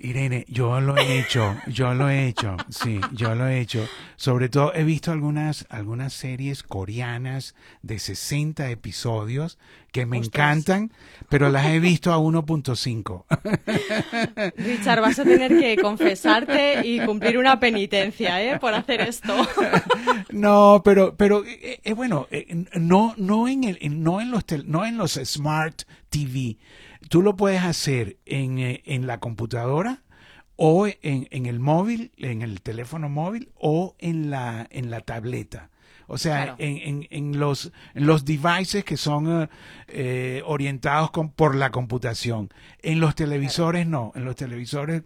[0.00, 3.86] Irene, yo lo he hecho, yo lo he hecho, sí, yo lo he hecho.
[4.16, 9.58] Sobre todo he visto algunas, algunas series coreanas de 60 episodios
[9.92, 10.92] que me encantan,
[11.28, 13.24] pero las he visto a 1.5.
[14.56, 18.58] Richard, vas a tener que confesarte y cumplir una penitencia, ¿eh?
[18.58, 19.34] Por hacer esto.
[20.30, 24.84] No, pero, pero, eh, eh bueno, eh, no, no en el, no en los, no
[24.84, 26.58] en los smart TV
[27.08, 30.02] Tú lo puedes hacer en, eh, en la computadora
[30.56, 35.70] o en, en, el móvil, en el teléfono móvil o en la, en la tableta.
[36.10, 39.48] O sea, en, en, en, los, en los devices que son eh,
[39.88, 42.48] eh, orientados con, por la computación.
[42.82, 44.12] En los televisores no.
[44.14, 45.02] En los televisores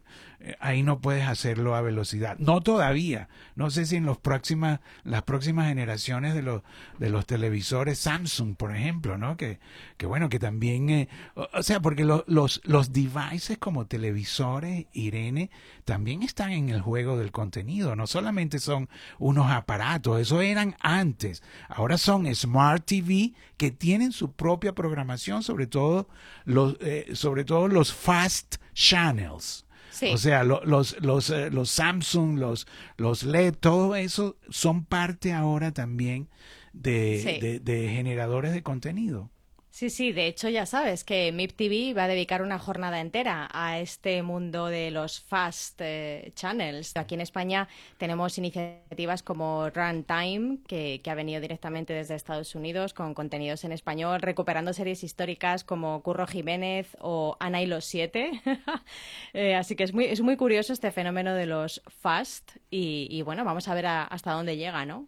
[0.61, 2.37] ahí no puedes hacerlo a velocidad.
[2.39, 3.29] No todavía.
[3.55, 6.63] No sé si en los próximas, las próximas generaciones de los,
[6.99, 9.37] de los televisores Samsung, por ejemplo, ¿no?
[9.37, 9.61] Que,
[9.97, 15.51] que bueno, que también, eh, o, sea, porque los, los devices como televisores, Irene,
[15.85, 17.97] también están en el juego del contenido.
[17.97, 21.43] No solamente son unos aparatos, eso eran antes.
[21.69, 26.09] Ahora son Smart TV que tienen su propia programación, sobre todo
[26.45, 29.67] los, eh, sobre todo los fast channels.
[30.15, 30.65] O sea, los,
[31.01, 36.29] los, eh, los Samsung, los, los LED, todo eso son parte ahora también
[36.73, 39.31] de, de generadores de contenido.
[39.73, 43.49] Sí, sí, de hecho ya sabes que MIP TV va a dedicar una jornada entera
[43.55, 46.95] a este mundo de los fast eh, channels.
[46.95, 52.93] Aquí en España tenemos iniciativas como Runtime, que, que ha venido directamente desde Estados Unidos
[52.93, 58.31] con contenidos en español, recuperando series históricas como Curro Jiménez o Ana y los Siete.
[59.35, 63.45] Eh, así que es muy, es muy curioso este fenómeno de los fast y, bueno,
[63.45, 65.07] vamos a ver hasta dónde llega, ¿no?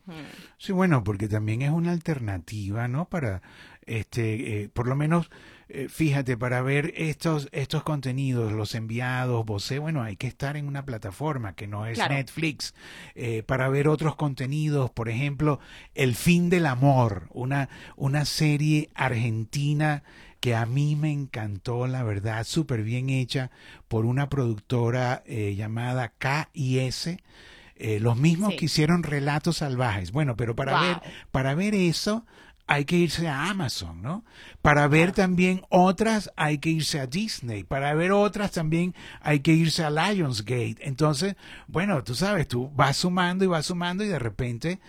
[0.56, 3.04] Sí, bueno, porque también es una alternativa, ¿no?
[3.06, 3.42] Para
[3.86, 5.30] este, eh, por lo menos,
[5.68, 10.66] eh, fíjate, para ver estos, estos contenidos, los enviados, vos bueno, hay que estar en
[10.66, 12.74] una plataforma que no es Netflix,
[13.14, 15.60] eh, para ver otros contenidos, por ejemplo,
[15.94, 20.02] El fin del amor, una, una serie argentina
[20.40, 23.50] que a mí me encantó, la verdad, súper bien hecha
[23.88, 27.16] por una productora llamada KIS
[27.76, 30.12] eh, los mismos que hicieron Relatos Salvajes.
[30.12, 31.00] Bueno, pero para ver,
[31.32, 32.24] para ver eso
[32.66, 34.24] hay que irse a Amazon, ¿no?
[34.62, 39.52] Para ver también otras hay que irse a Disney, para ver otras también hay que
[39.52, 40.76] irse a Lionsgate.
[40.80, 44.80] Entonces, bueno, tú sabes, tú vas sumando y vas sumando y de repente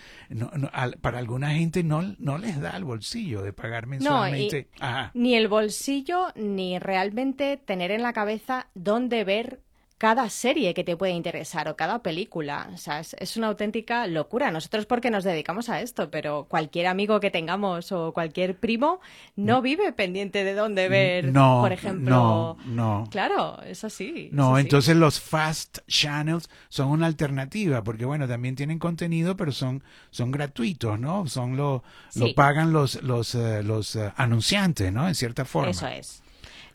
[1.01, 4.69] para alguna gente no, no les da el bolsillo de pagar mensualmente.
[5.13, 9.64] ni el bolsillo ni realmente tener en la cabeza dónde ver
[9.97, 12.69] cada serie que te puede interesar o cada película.
[12.73, 14.51] O sea, es, una auténtica locura.
[14.51, 18.99] Nosotros porque nos dedicamos a esto, pero cualquier amigo que tengamos o cualquier primo
[19.37, 22.09] no vive pendiente de dónde ver, no, por ejemplo.
[22.09, 23.07] No, no.
[23.09, 24.29] Claro, es así.
[24.33, 29.81] No, entonces los fast channels son una alternativa, porque bueno, también tienen contenido, pero son,
[30.09, 31.25] son gratuitos, ¿no?
[31.27, 31.83] Son lo,
[32.15, 35.07] lo pagan los, los, eh, los eh, anunciantes, ¿no?
[35.07, 35.71] En cierta forma.
[35.71, 36.24] Eso es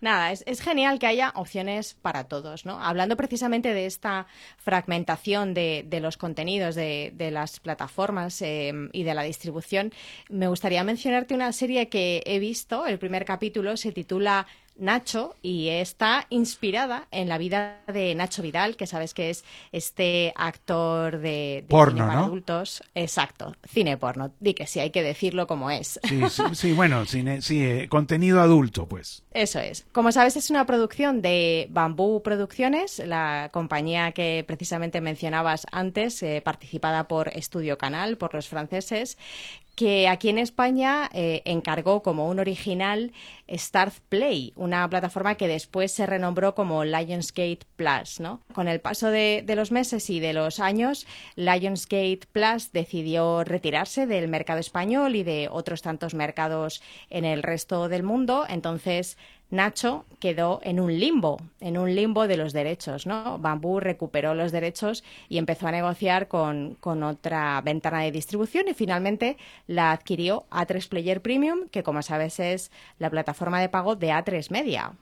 [0.00, 2.82] nada, es, genial que haya opciones para todos, ¿no?
[2.82, 4.26] Hablando precisamente de esta
[4.58, 9.92] fragmentación de, de los contenidos de, de las plataformas eh, y de la distribución,
[10.28, 14.46] me gustaría mencionarte una serie que he visto, el primer capítulo se titula
[14.80, 20.32] Nacho y está inspirada en la vida de Nacho Vidal, que sabes que es este
[20.36, 22.82] actor de, porno, cine adultos.
[22.94, 24.32] Exacto, cine porno.
[24.40, 26.00] Di que sí, hay que decirlo como es.
[26.04, 26.20] Sí,
[26.54, 29.22] sí, bueno, cine, sí, eh, contenido adulto, pues.
[29.32, 29.86] Eso es.
[29.92, 36.42] Como sabes, es una producción de Bambú Producciones, la compañía que precisamente mencionabas antes, eh,
[36.44, 39.18] participada por Estudio Canal, por los franceses,
[39.74, 43.12] que aquí en España eh, encargó como un original
[43.48, 48.20] Start Play, una plataforma que después se renombró como Lionsgate Plus.
[48.20, 48.40] ¿no?
[48.52, 51.06] Con el paso de, de, los meses y de los años,
[51.36, 57.88] Lionsgate Plus decidió retirarse del mercado español y de otros tantos mercados en el resto
[57.88, 58.44] del mundo.
[58.48, 59.16] Entonces,
[59.50, 63.38] Nacho quedó en un limbo, en un limbo de los derechos, ¿no?
[63.38, 68.74] Bambú recuperó los derechos y empezó a negociar con, con otra ventana de distribución y
[68.74, 69.36] finalmente
[69.66, 74.50] la adquirió A3 Player Premium, que como sabes es la plataforma de pago de A3
[74.50, 74.92] Media.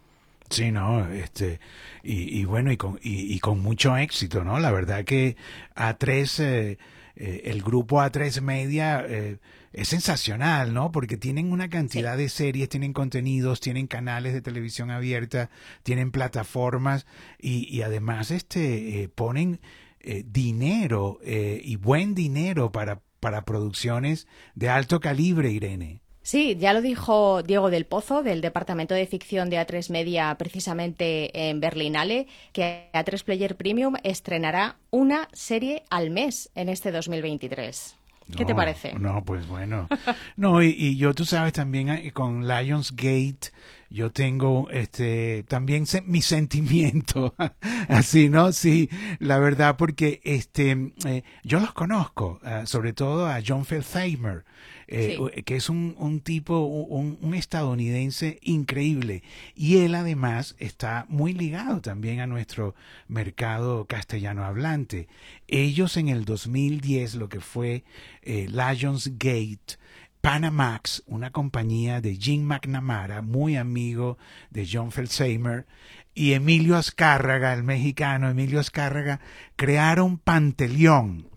[0.51, 1.61] Sí, no, este,
[2.03, 4.59] y, bueno, y con, y, con mucho éxito, ¿no?
[4.59, 5.37] La verdad que
[5.77, 6.79] A3, eh,
[7.17, 9.37] eh, el grupo A3 Media, eh,
[9.73, 10.91] es sensacional, ¿no?
[10.93, 15.51] Porque tienen una cantidad de series, tienen contenidos, tienen canales de televisión abierta,
[15.83, 17.07] tienen plataformas
[17.39, 19.61] y, además este eh, ponen
[20.01, 26.01] eh, dinero eh, y buen dinero para, para producciones de alto calibre, Irene.
[26.23, 31.49] Sí, ya lo dijo Diego del Pozo, del Departamento de Ficción de A3 Media, precisamente
[31.49, 37.98] en Berlinale, que A3 Player Premium estrenará una serie al mes en este 2023.
[38.37, 38.93] ¿Qué te parece?
[38.95, 39.89] No, pues bueno.
[40.37, 43.51] No, y, yo, tú sabes, también eh, con Lionsgate,
[43.91, 47.35] yo tengo este también mi sentimiento,
[47.89, 48.53] así, ¿no?
[48.53, 48.89] Sí,
[49.19, 54.45] la verdad, porque este eh, yo los conozco, ah, sobre todo a John Feldheimer.
[54.91, 59.23] Eh, que es un, un tipo, un, un, estadounidense increíble.
[59.55, 62.75] Y él además está muy ligado también a nuestro
[63.07, 65.07] mercado castellano hablante.
[65.47, 67.85] Ellos en el 2010, lo que fue
[68.23, 69.77] eh, Lionsgate,
[70.23, 74.17] Panamax, una compañía de Jim McNamara, muy amigo
[74.49, 75.67] de John Feldheimer,
[76.15, 79.21] y Emilio Azcárraga, el mexicano Emilio Azcárraga,
[79.55, 81.29] crearon Panteleón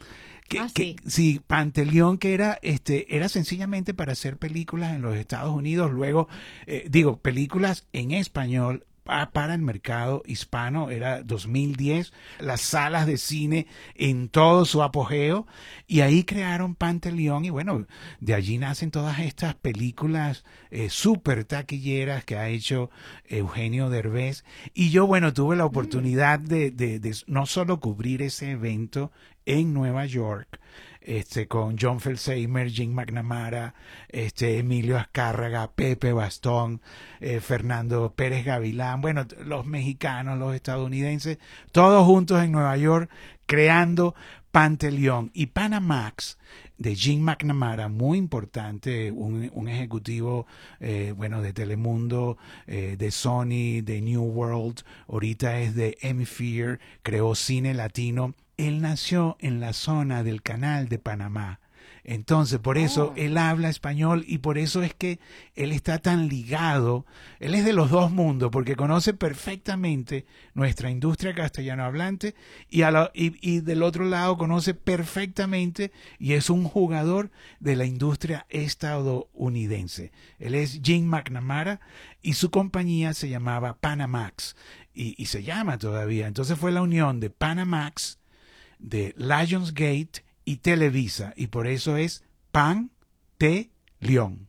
[0.60, 0.70] Ah,
[1.06, 1.42] sí.
[1.46, 6.28] Panteleón que era, este, era sencillamente para hacer películas en los Estados Unidos, luego,
[6.68, 13.68] eh, digo, películas en español para el mercado hispano, era 2010, las salas de cine
[13.96, 15.48] en todo su apogeo,
[15.88, 17.88] y ahí crearon Panteleón, y bueno,
[18.20, 22.90] de allí nacen todas estas películas eh, súper taquilleras que ha hecho
[23.26, 25.68] Eugenio Derbez, y yo, bueno, tuve la mm.
[25.68, 29.12] oportunidad de, de, de no solo cubrir ese evento
[29.46, 30.60] en Nueva York,
[31.02, 33.74] este, con John Felsheimer, Jim McNamara,
[34.10, 36.82] este, Emilio Azcárraga, Pepe Bastón,
[37.20, 41.40] eh, Fernando Pérez Gavilán, bueno, los mexicanos, los estadounidenses,
[41.72, 43.10] todos juntos en Nueva York
[43.46, 44.16] creando
[44.52, 45.32] Panteleón.
[45.34, 46.38] Y Panamax
[46.78, 50.46] de Jim McNamara, muy importante, un, ejecutivo,
[50.80, 57.36] eh, bueno, de Telemundo, eh, de Sony, de New World, ahorita es de Hemisphere, creó
[57.36, 58.34] cine latino
[58.68, 61.60] él nació en la zona del canal de Panamá.
[62.04, 63.14] Entonces, por eso oh.
[63.16, 65.20] él habla español y por eso es que
[65.56, 67.06] él está tan ligado.
[67.40, 72.34] Él es de los dos mundos porque conoce perfectamente nuestra industria castellano hablante
[72.70, 72.82] y,
[73.14, 80.12] y, del otro lado conoce perfectamente y es un jugador de la industria estadounidense.
[80.40, 81.82] Él es Jim McNamara
[82.22, 84.56] y su compañía se llamaba Panamax
[84.94, 86.26] y, y se llama todavía.
[86.26, 88.21] Entonces fue la unión de Panamax
[88.82, 92.92] de Lionsgate y Televisa, y por eso es Pan
[93.38, 94.48] T León.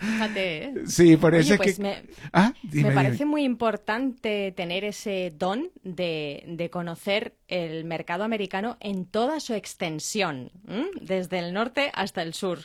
[0.00, 0.64] Fíjate.
[0.64, 0.74] ¿eh?
[0.86, 1.82] Sí, por eso Oye, es pues que...
[1.82, 2.92] me, Ah, me dime.
[2.92, 9.54] parece muy importante tener ese don de, de conocer el mercado americano en toda su
[9.54, 10.86] extensión, ¿m?
[11.00, 12.58] desde el norte hasta el sur.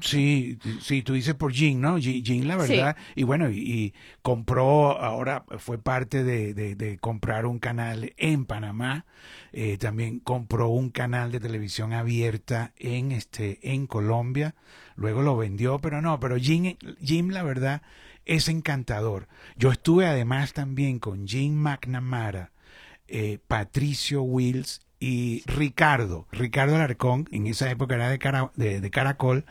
[0.00, 1.98] Sí, sí, tú dices por Jim, ¿no?
[1.98, 7.46] Jim, la verdad, y bueno, y, y compró, ahora fue parte de, de- de comprar
[7.46, 9.04] un canal en Panamá,
[9.52, 14.54] eh, también compró un canal de televisión abierta en este, en Colombia,
[14.96, 17.82] luego lo vendió, pero no, pero Jim, Jim, la verdad,
[18.24, 19.28] es encantador.
[19.56, 22.50] Yo estuve además también con Jim McNamara,
[23.08, 28.90] eh, Patricio Wills y Ricardo, Ricardo Alarcón, en esa época era de, Cara- de- de
[28.90, 29.44] Caracol,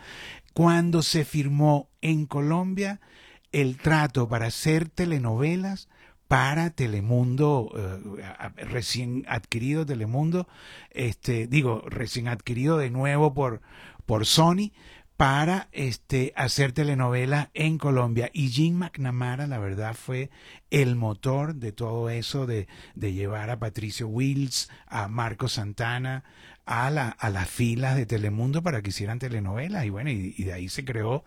[0.53, 2.99] cuando se firmó en Colombia
[3.51, 5.89] el trato para hacer telenovelas
[6.27, 10.47] para Telemundo, eh, recién adquirido Telemundo,
[10.91, 13.61] este, digo, recién adquirido de nuevo por,
[14.05, 14.71] por Sony,
[15.17, 18.30] para este, hacer telenovelas en Colombia.
[18.34, 20.30] Y Jim McNamara, la verdad, fue
[20.71, 26.23] el motor de todo eso, de, de llevar a Patricio Wills, a Marco Santana,
[26.65, 29.86] a, la, a las filas de Telemundo para que hicieran telenovelas.
[29.86, 31.23] Y bueno, y, de ahí se creó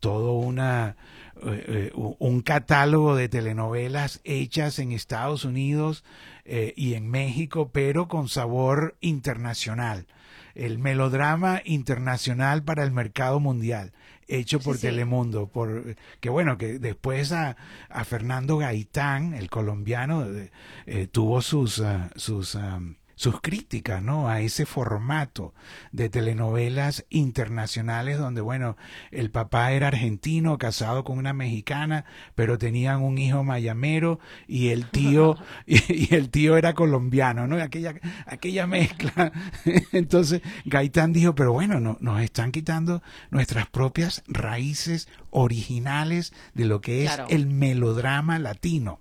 [0.00, 0.96] todo una,
[1.42, 6.04] eh, eh, un catálogo de telenovelas hechas en Estados Unidos
[6.44, 10.06] eh, y en México, pero con sabor internacional
[10.54, 13.92] el melodrama internacional para el mercado mundial
[14.30, 14.86] hecho por Sí, sí.
[14.86, 17.56] Telemundo por que bueno que después a,
[17.88, 20.50] a Fernando Gaitán el colombiano eh,
[20.86, 22.80] eh, tuvo sus ah, sus ah,
[23.20, 25.52] sus críticas no a ese formato
[25.92, 28.78] de telenovelas internacionales donde bueno
[29.10, 34.86] el papá era argentino casado con una mexicana pero tenían un hijo mayamero y el
[34.86, 39.32] tío y, y el tío era colombiano no aquella aquella mezcla.
[39.92, 46.80] Entonces Gaitán dijo pero bueno no, nos están quitando nuestras propias raíces originales de lo
[46.80, 47.26] que es Claro.
[47.28, 49.00] el melodrama latino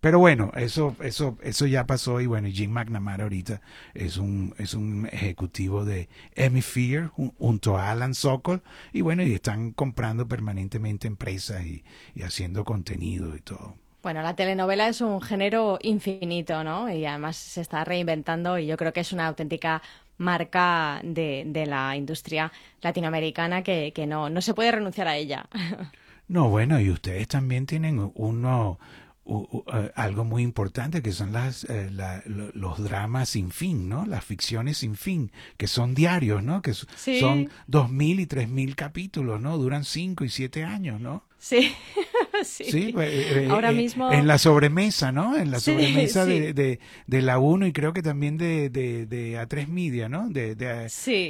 [0.00, 3.60] pero bueno, eso, eso, eso ya pasó y bueno, Jim McNamara ahorita
[3.94, 9.22] es un, es un ejecutivo de Emmy Fear jun- junto a Alan Sokol y bueno,
[9.22, 11.84] y están comprando permanentemente empresas y,
[12.14, 13.76] y haciendo contenido y todo.
[14.02, 16.90] Bueno, la telenovela es un género infinito, ¿no?
[16.90, 19.82] Y además se está reinventando y yo creo que es una auténtica
[20.16, 25.48] marca de, de la industria latinoamericana que, que no, no se puede renunciar a ella.
[26.28, 28.78] No, bueno, y ustedes también tienen uno,
[29.24, 33.88] u- u- eh, algo muy importante que son las, eh, la- los dramas sin fin,
[33.88, 34.06] ¿no?
[34.06, 36.62] Las ficciones sin fin, que son diarios, ¿no?
[36.62, 37.20] Que Sí.
[37.20, 39.56] son dos mil y tres mil capítulos, ¿no?
[39.58, 41.24] Duran cinco y siete años, ¿no?
[41.38, 41.72] Sí,
[42.44, 42.64] sí.
[42.64, 44.10] Sí, pues, eh, Ahora eh, mismo...
[44.12, 45.36] En la sobremesa, ¿no?
[45.36, 46.26] En la Sí, sobremesa.
[46.26, 50.28] De, de, de la 1 y creo que también de, de, de A3 Media, ¿no?
[50.28, 50.88] De, de,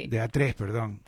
[0.09, 1.01] de A3, perdón.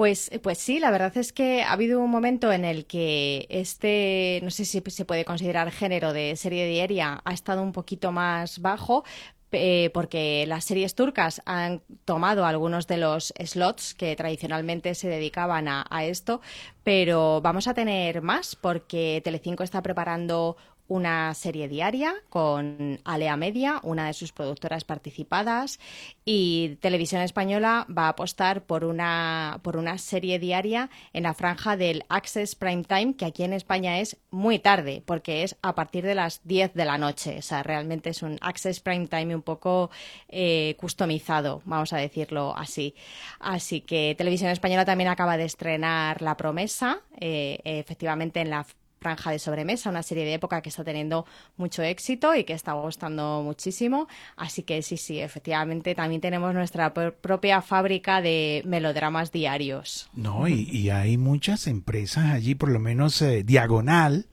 [0.00, 4.40] Pues, pues sí, la verdad es que ha habido un momento en el que este,
[4.42, 8.60] no sé si se puede considerar género de serie diaria, ha estado un poquito más
[8.62, 9.04] bajo.
[9.52, 15.68] eh, porque las series turcas han tomado algunos de los slots que tradicionalmente se dedicaban
[15.68, 16.40] a, a esto,
[16.82, 20.56] pero vamos a tener más porque Telecinco está preparando
[20.90, 25.78] una serie diaria con Alea Media, una de sus productoras participadas,
[26.24, 31.76] y Televisión Española va a apostar por una, por una serie diaria en la franja
[31.76, 36.04] del Access Prime Time, que aquí en España es muy tarde, porque es a partir
[36.04, 37.38] de las 10 de la noche.
[37.38, 39.90] O sea, realmente es un Access Prime Time un poco
[40.28, 42.96] eh, customizado, vamos a decirlo así.
[43.38, 48.66] Así que Televisión Española también acaba de estrenar La Promesa, eh, efectivamente en la
[49.00, 51.24] Franja de Sobremesa, una serie de época que está teniendo
[51.56, 54.08] mucho éxito y que está gustando muchísimo.
[54.36, 60.10] Así que sí, sí, efectivamente también tenemos nuestra pr- propia fábrica de melodramas diarios.
[60.12, 64.26] No, y, y hay muchas empresas allí, por lo menos eh, Diagonal,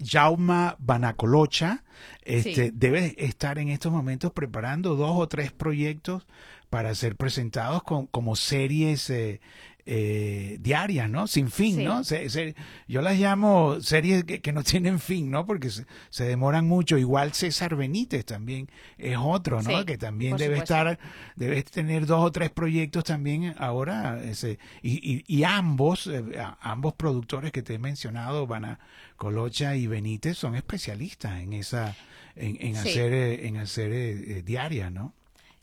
[0.00, 1.82] Jauma Banacolocha,
[2.22, 2.70] este, Sí.
[2.74, 6.26] debe estar en estos momentos preparando dos o tres proyectos
[6.70, 9.40] para ser presentados con- como series eh,
[9.86, 11.26] eh, diarias, ¿no?
[11.26, 11.84] Sin fin, Sí.
[11.84, 12.04] ¿no?
[12.04, 12.54] Se- se-
[12.86, 15.44] yo las llamo series que, que no tienen fin, ¿no?
[15.46, 16.98] Porque se, se demoran mucho.
[16.98, 18.68] Igual César Benítez también
[18.98, 19.78] es otro, ¿no?
[19.80, 20.74] Sí, que también debe supuesto.
[20.74, 20.98] estar,
[21.36, 24.22] debe tener dos o tres proyectos también ahora.
[24.22, 28.78] Ese, y, y, y ambos, eh, a- ambos productores que te he mencionado, Van
[29.16, 31.96] Colocha y Benítez, son especialistas en esa,
[32.36, 32.88] en, en Sí.
[32.90, 35.14] hacer, eh, en hacer eh, eh, diarias, ¿no?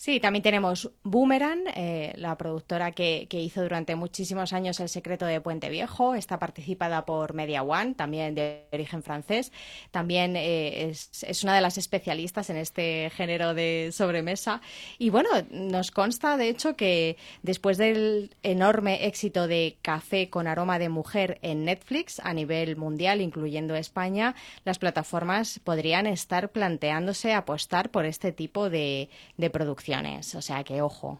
[0.01, 5.41] Sí, también tenemos Boomerang, eh, la productora que, hizo durante muchísimos años El secreto de
[5.41, 6.15] Puente Viejo.
[6.15, 9.51] Está participada por Media One, también de origen francés.
[9.91, 14.61] También eh, es, una de las especialistas en este género de sobremesa.
[14.99, 20.79] Y bueno, nos consta, de hecho, que después del enorme éxito de Café con aroma
[20.79, 24.33] de mujer en Netflix a nivel mundial, incluyendo España,
[24.63, 29.09] las plataformas podrían estar planteándose apostar por este tipo de
[29.51, 29.88] producción
[30.35, 31.19] o sea que ojo.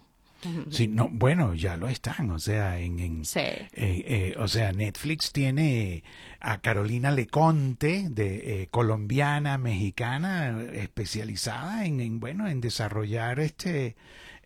[0.70, 5.34] Sí, no, bueno, ya lo están, o sea, en, en eh, eh, o sea, Netflix
[5.34, 6.04] tiene
[6.40, 13.98] a Carolina Leconte, de eh, colombiana, mexicana, especializada en, en, bueno, en desarrollar este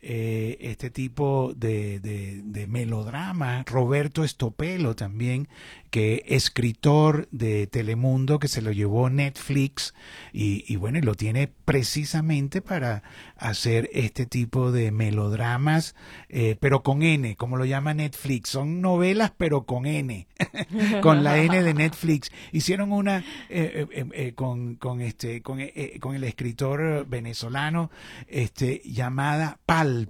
[0.06, 3.64] eh, este tipo de, de, melodrama.
[3.66, 5.48] Roberto Estopelo también,
[5.94, 9.94] que escritor de Telemundo, que se lo llevó Netflix
[10.32, 13.04] y, bueno, y lo tiene precisamente para
[13.38, 15.94] hacer este tipo de melodramas,
[16.30, 18.50] eh, pero con N, como lo llama Netflix.
[18.50, 20.26] Son novelas, pero con N,
[21.04, 22.32] con la N de Netflix.
[22.52, 25.60] Hicieron una eh, con, con, este, con,
[26.00, 27.92] con el escritor venezolano
[28.28, 30.10] este, llamada Pal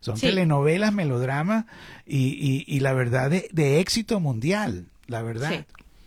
[0.00, 1.64] son telenovelas, melodramas
[2.06, 5.50] y, y, la verdad de, éxito mundial, la verdad.
[5.50, 5.64] Sí,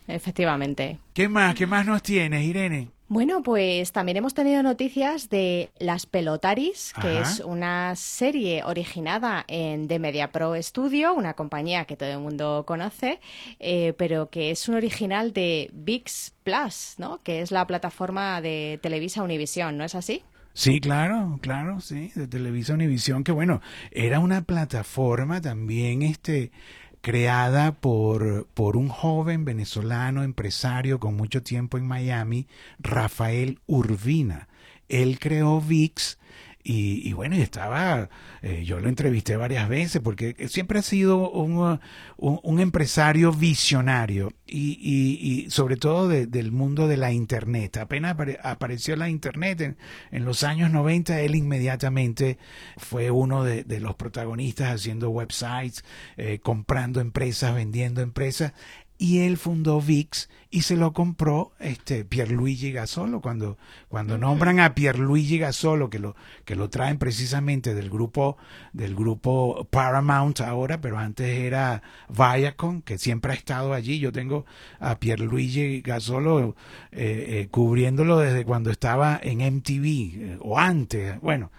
[0.07, 0.99] efectivamente.
[1.13, 1.55] ¿Qué más?
[1.55, 2.89] ¿Qué más nos tienes, Irene?
[3.11, 9.89] Bueno, pues también hemos tenido noticias de Las Pelotaris, que es una serie originada en
[9.89, 13.19] The Media Pro Studio, una compañía que todo el mundo conoce,
[13.59, 17.21] eh, pero que es un original de VIX Plus, ¿no?
[17.21, 20.23] que es la plataforma de Televisa Univisión, ¿no es así?
[20.53, 26.51] Sí, claro, claro, sí, de Televisa Univisión, que bueno, era una plataforma también este
[27.01, 32.47] creada por, por un joven venezolano empresario con mucho tiempo en Miami,
[32.79, 34.49] Rafael Urbina.
[34.89, 36.19] Él creó VIX
[36.63, 38.09] y, y bueno, y estaba,
[38.41, 41.79] eh, yo lo entrevisté varias veces porque siempre ha sido un,
[42.17, 47.77] un, empresario visionario y, y, sobre todo del mundo de la Internet.
[47.77, 49.75] Apenas apareció la Internet
[50.11, 52.37] en, los años 90, él inmediatamente
[52.77, 55.83] fue uno de, de los protagonistas haciendo websites,
[56.17, 58.53] eh, comprando empresas, vendiendo empresas
[59.01, 63.19] y él fundó VIX y se lo compró este Pierluigi Gasolo.
[63.19, 68.37] Cuando cuando nombran a Pierluigi Gasolo que lo que lo traen precisamente del grupo
[68.73, 73.97] del grupo Paramount ahora pero antes era Viacom que siempre ha estado allí.
[73.97, 74.45] Yo tengo
[74.79, 76.55] a Pierluigi Gasolo
[76.91, 81.51] eh, eh, cubriéndolo desde cuando estaba en MTV eh, o antes bueno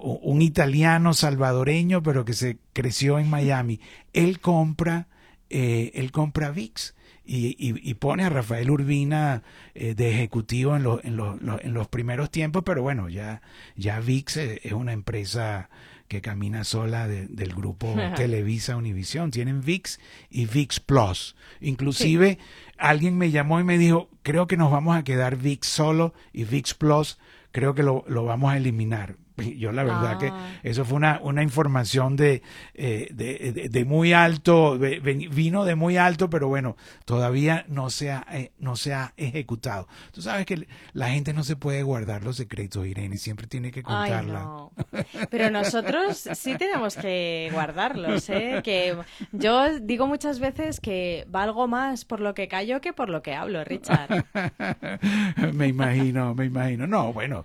[0.00, 3.78] un italiano salvadoreño pero que se creció en Miami.
[4.14, 5.08] Él compra
[5.52, 6.94] eh, él compra VIX
[7.24, 9.42] y, pone a Rafael Urbina
[9.74, 13.42] eh, de ejecutivo en, en, los primeros tiempos, pero bueno, ya,
[13.76, 15.70] ya VIX es una empresa
[16.08, 19.30] que camina sola del grupo Televisa Univisión.
[19.30, 19.98] Tienen VIX
[20.30, 21.36] y VIX Plus.
[21.60, 22.38] Inclusive
[22.76, 26.44] alguien me llamó y me dijo, creo que nos vamos a quedar VIX solo y
[26.44, 27.18] VIX Plus
[27.52, 29.16] creo que lo, lo vamos a eliminar.
[29.58, 30.60] Yo la verdad que ah.
[30.62, 32.42] eso fue una, una información de,
[32.74, 38.26] eh, de, de, muy alto, vino de muy alto, pero bueno, todavía no se, ha,
[38.32, 39.88] eh, no se ha ejecutado.
[40.12, 43.82] Tú sabes que la gente no se puede guardar los secretos, Irene, siempre tiene que
[43.82, 44.68] contarla.
[45.30, 48.60] Pero nosotros sí tenemos que guardarlos, ¿eh?
[48.62, 48.96] Que
[49.32, 53.34] yo digo muchas veces que valgo más por lo que callo que por lo que
[53.34, 54.24] hablo, Richard.
[55.52, 56.86] me imagino, me imagino.
[56.86, 57.44] No, bueno,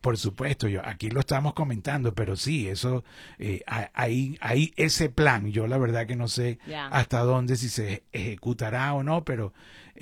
[0.00, 3.04] por supuesto, yo aquí lo estamos comentando, pero sí, eso,
[3.38, 3.62] eh,
[3.94, 5.50] hay, hay ese plan.
[5.50, 6.58] Yo la verdad que no sé
[6.90, 9.52] hasta dónde, si se ejecutará o no, pero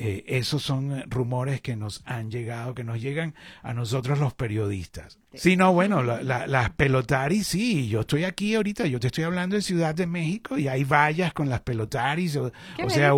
[0.01, 5.19] eh, esos son rumores que nos han llegado, que nos llegan a nosotros los periodistas.
[5.35, 9.62] Sí, no, bueno, las pelotaris, sí, yo estoy aquí ahorita, yo te estoy hablando de
[9.62, 12.51] Ciudad de México y hay vallas con las pelotaris, o,
[12.89, 13.12] sea,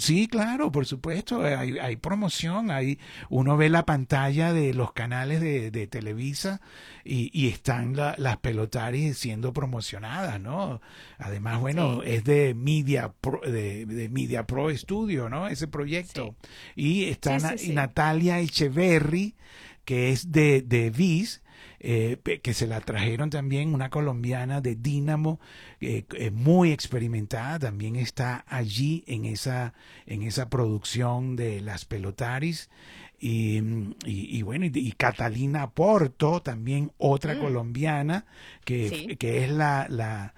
[0.00, 2.98] sí, claro, por supuesto, hay, hay, promoción, hay,
[3.30, 6.60] uno ve la pantalla de los canales de, de Televisa
[7.04, 10.80] y, y están las pelotaris siendo promocionadas, ¿no?
[11.18, 15.46] Además, bueno, es de Media Pro, de, de, Media Pro Studio, ¿no?
[15.46, 16.34] Ese proyecto.
[16.74, 17.38] Y está
[17.68, 19.36] Natalia Echeverry,
[19.84, 21.42] que es de, de Viz,
[21.80, 25.40] eh, que se la trajeron también una colombiana de Dínamo
[25.80, 29.74] eh, eh, muy experimentada también está allí en esa
[30.06, 32.70] en esa producción de las pelotaris
[33.18, 33.60] y,
[34.04, 37.40] y, bueno y, Catalina Porto también otra mm.
[37.40, 38.26] colombiana
[38.64, 40.34] que, que es la, la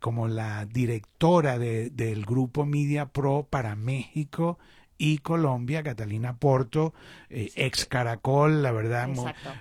[0.00, 4.58] como la directora de, del grupo Media Pro para México
[4.98, 6.94] y Colombia, Catalina Porto,
[7.28, 9.08] eh, ex Caracol, la verdad,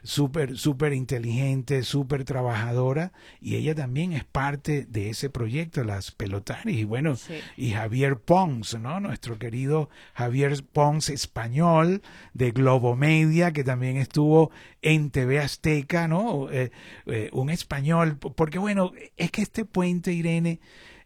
[0.04, 6.78] súper, súper inteligente, súper trabajadora, y ella también es parte de ese proyecto, las pelotaris,
[6.78, 7.16] y bueno,
[7.58, 9.00] y Javier Pons, ¿no?
[9.00, 12.02] Nuestro querido Javier Pons español
[12.34, 16.50] de Globo Media, que también estuvo en TV Azteca, ¿no?
[16.52, 16.72] Eh,
[17.08, 20.60] eh, un español, porque bueno, es que este puente, Irene,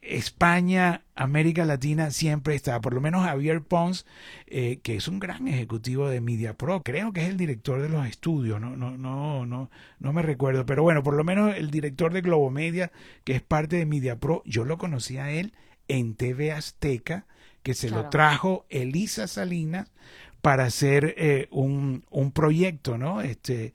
[0.09, 4.05] España, América Latina siempre está, por lo menos Javier Pons,
[4.47, 7.89] eh, que es un gran ejecutivo de Media Pro, creo que es el director de
[7.89, 11.71] los estudios, no, no, no, no, no me recuerdo, pero bueno, por lo menos el
[11.71, 12.91] director de Globo Media,
[13.23, 15.53] que es parte de Media Pro, yo lo conocí a él
[15.87, 17.25] en TV Azteca,
[17.63, 19.91] que se lo trajo Elisa Salinas
[20.41, 23.21] para hacer eh, un, un proyecto, ¿no?
[23.21, 23.73] Este,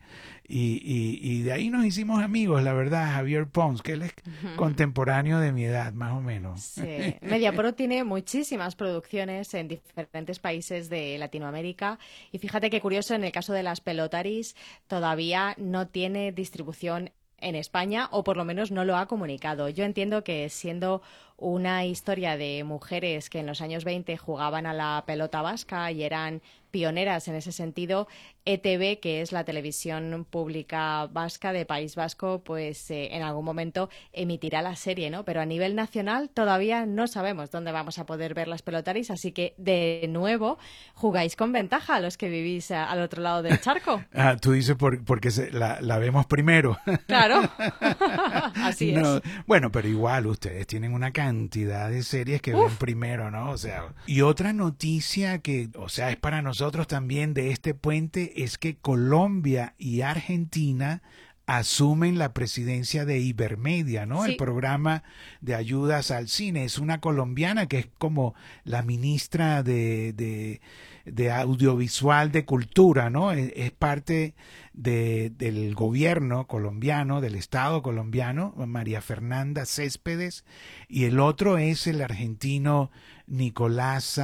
[0.55, 4.12] y, y, de ahí nos hicimos amigos, la verdad, Javier Pons, que él es
[4.57, 6.61] contemporáneo de mi edad, más o menos.
[6.61, 6.82] Sí.
[7.22, 11.98] MediaPro tiene muchísimas producciones en diferentes países de Latinoamérica
[12.32, 14.55] y fíjate qué curioso, en el caso de las pelotaris
[14.88, 19.68] todavía no tiene distribución en España o por lo menos no lo ha comunicado.
[19.68, 21.03] Yo entiendo que siendo
[21.36, 26.05] una historia de mujeres que en los años 20 jugaban a la pelota vasca y
[26.05, 26.40] eran
[26.70, 28.09] pioneras en ese sentido.
[28.45, 33.88] ETV, que es la televisión pública vasca de País Vasco, pues eh, en algún momento
[34.12, 35.24] emitirá la serie, ¿no?
[35.24, 39.32] Pero a nivel nacional todavía no sabemos dónde vamos a poder ver las pelotaris, así
[39.32, 40.59] que de nuevo
[40.95, 44.03] jugáis con ventaja a los que vivís al otro lado del charco.
[44.14, 46.78] ah, tú dices porque la, vemos primero.
[47.07, 47.43] Claro,
[48.55, 49.03] así es.
[49.47, 53.51] Bueno, pero igual ustedes tienen una cantidad de series que ven primero, ¿no?
[53.51, 58.31] O sea, y otra noticia que, o sea, es para nosotros también de este puente
[58.36, 61.02] es que Colombia y Argentina
[61.46, 64.24] asumen la presidencia de Ibermedia, ¿no?
[64.24, 65.02] El programa
[65.40, 66.64] de ayudas al cine.
[66.64, 70.60] Es una colombiana que es como la ministra de,
[71.04, 73.32] de, audiovisual de cultura, ¿no?
[73.32, 74.34] Es, parte
[74.72, 80.44] del gobierno colombiano, del Estado colombiano, María Fernanda Céspedes,
[80.88, 82.90] y el otro es el argentino
[83.26, 84.20] Nicolás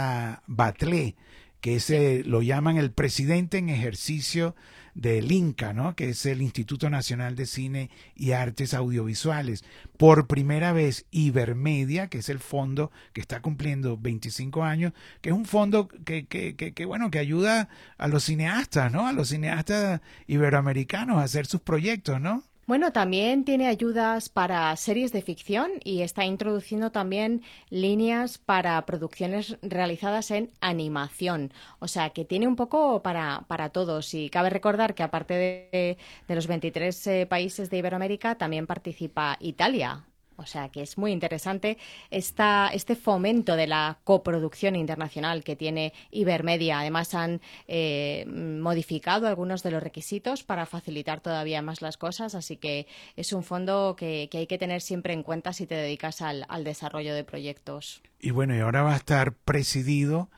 [0.46, 1.16] Batlé
[1.60, 4.54] que ese lo llaman el presidente en ejercicio
[4.94, 5.94] del INCA, ¿no?
[5.94, 9.64] que es el Instituto Nacional de Cine y Artes Audiovisuales.
[9.96, 15.34] Por primera vez, Ibermedia, que es el fondo que está cumpliendo 25 años, que es
[15.36, 19.06] un fondo que, que, que, que, bueno, que ayuda a los cineastas, ¿no?
[19.06, 22.42] A los cineastas iberoamericanos a hacer sus proyectos, ¿no?
[22.68, 27.40] Bueno, también tiene ayudas para series de ficción y está introduciendo también
[27.70, 31.50] líneas para producciones realizadas en animación.
[31.78, 34.12] O sea, que tiene un poco para, para todos.
[34.12, 35.98] Y cabe recordar que aparte de,
[36.28, 40.04] de los 23 eh, países de Iberoamérica, también participa Italia.
[40.38, 41.78] O sea que es muy interesante
[42.10, 46.78] esta, este fomento de la coproducción internacional que tiene Ibermedia.
[46.78, 52.36] Además, han eh, modificado algunos de los requisitos para facilitar todavía más las cosas.
[52.36, 52.86] Así que
[53.16, 57.14] es un fondo que, hay que tener siempre en cuenta si te dedicas al, desarrollo
[57.14, 58.00] de proyectos.
[58.20, 60.30] Y bueno, y ahora va a estar presidido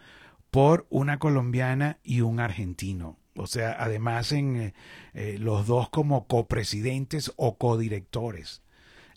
[0.51, 3.19] por una colombiana y un argentino.
[3.37, 4.75] O sea, además en eh,
[5.13, 8.63] eh, los dos como copresidentes o codirectores.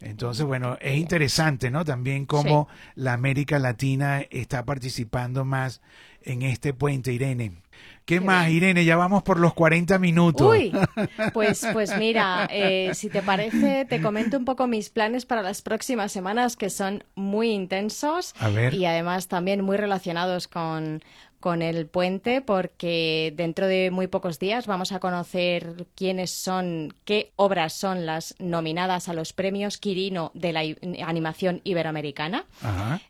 [0.04, 1.86] Entonces, bueno, es interesante, ¿no?
[1.86, 5.82] También cómo la América Latina está participando más
[6.22, 7.54] en este puente, Irene.
[8.06, 8.84] ¿Qué, más, Irene?
[8.84, 10.46] Ya vamos por los 40 minutos.
[10.46, 10.74] Uy,
[11.34, 15.62] pues, pues mira, eh, si te parece, te comento un poco mis planes para las
[15.62, 18.36] próximas semanas, que son muy intensos
[18.74, 21.02] y además también muy relacionados con,
[21.44, 27.34] con el puente porque dentro de muy pocos días vamos a conocer quiénes son, qué
[27.36, 30.62] obras son las nominadas a los premios Quirino de la
[31.06, 32.46] animación iberoamericana,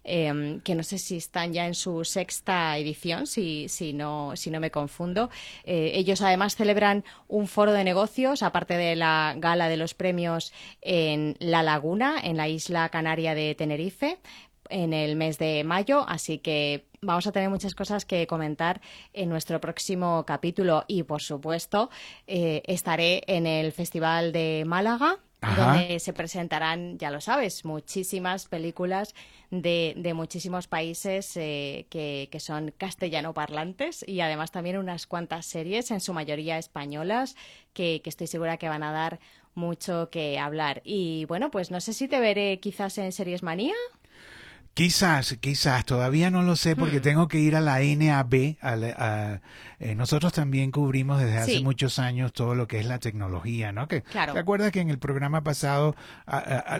[0.04, 4.50] em, que no sé si están ya en su sexta edición, si, si, no, si
[4.50, 5.30] no me confundo.
[5.64, 10.54] Eh, ellos además celebran un foro de negocios, aparte de la gala de los premios
[10.82, 14.18] en La Laguna, en la isla canaria de Tenerife
[14.70, 18.82] en el mes de mayo, así que vamos a tener muchas cosas que comentar
[19.14, 21.90] en nuestro próximo capítulo y, por supuesto,
[22.28, 25.18] eh, estaré en el Festival de Málaga.
[25.58, 29.14] donde se presentarán, ya lo sabes, muchísimas películas
[29.52, 35.46] de, de muchísimos países eh, que, que, son castellano parlantes y además también unas cuantas
[35.46, 37.36] series, en su mayoría españolas,
[37.74, 39.20] que, que estoy segura que van a dar
[39.54, 40.82] mucho que hablar.
[40.86, 43.76] Y bueno, pues no sé si te veré quizás en Series Manía.
[44.74, 47.04] Quizás, quizás, todavía no lo sé porque hmm.
[47.04, 48.58] tengo que ir a la NAB.
[48.60, 49.40] A,
[49.80, 53.88] eh, nosotros también cubrimos desde hace muchos años todo lo que es la tecnología, ¿no?
[53.88, 55.96] Que, ¿Te acuerdas que en el programa pasado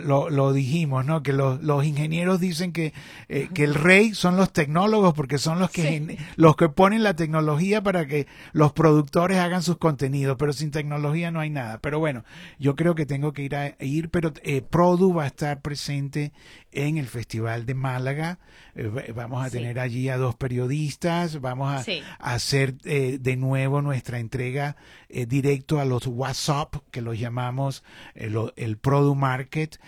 [0.02, 1.22] lo, dijimos, ¿no?
[1.22, 2.94] Que los, los ingenieros dicen que,
[3.28, 7.14] eh, que el rey son los tecnólogos porque son los que, los que ponen la
[7.14, 11.78] tecnología para que los productores hagan sus contenidos, pero sin tecnología no hay nada.
[11.78, 12.24] Pero bueno,
[12.58, 16.32] yo creo que tengo que ir a ir, pero eh, Produ va a estar presente
[16.74, 18.38] en el Festival de Málaga.
[18.74, 21.84] Eh, vamos a tener allí a dos periodistas, vamos a,
[22.18, 24.76] hacer eh, de nuevo nuestra entrega
[25.08, 29.78] eh, directo a los WhatsApp, que los llamamos el Produ Market.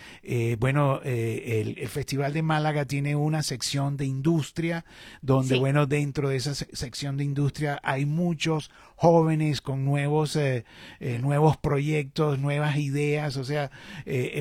[0.58, 4.84] bueno, el, Festival de Málaga tiene una sección de industria,
[5.22, 10.38] donde, bueno, dentro de esa sección de industria hay muchos jóvenes con nuevos,
[11.20, 13.36] nuevos proyectos, nuevas ideas.
[13.36, 13.70] O sea,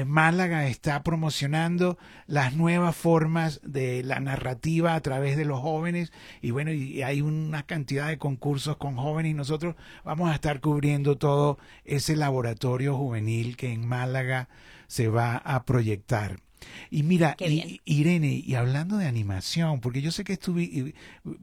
[0.06, 6.52] Málaga está promocionando las nuevas formas de la narrativa a través de los jóvenes y
[6.52, 11.18] bueno, y hay una cantidad de concursos con jóvenes y nosotros vamos a estar cubriendo
[11.18, 14.48] todo ese laboratorio juvenil que en Málaga
[14.88, 16.38] se va a proyectar.
[16.90, 17.36] Y mira,
[17.86, 20.94] Irene, y hablando de animación, porque yo sé que estuviste,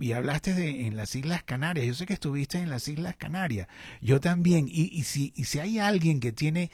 [0.00, 3.68] y, hablaste de en las Islas Canarias, yo sé que estuviste en las Islas Canarias,
[4.00, 6.70] yo también, y, y, si, y si hay alguien que tiene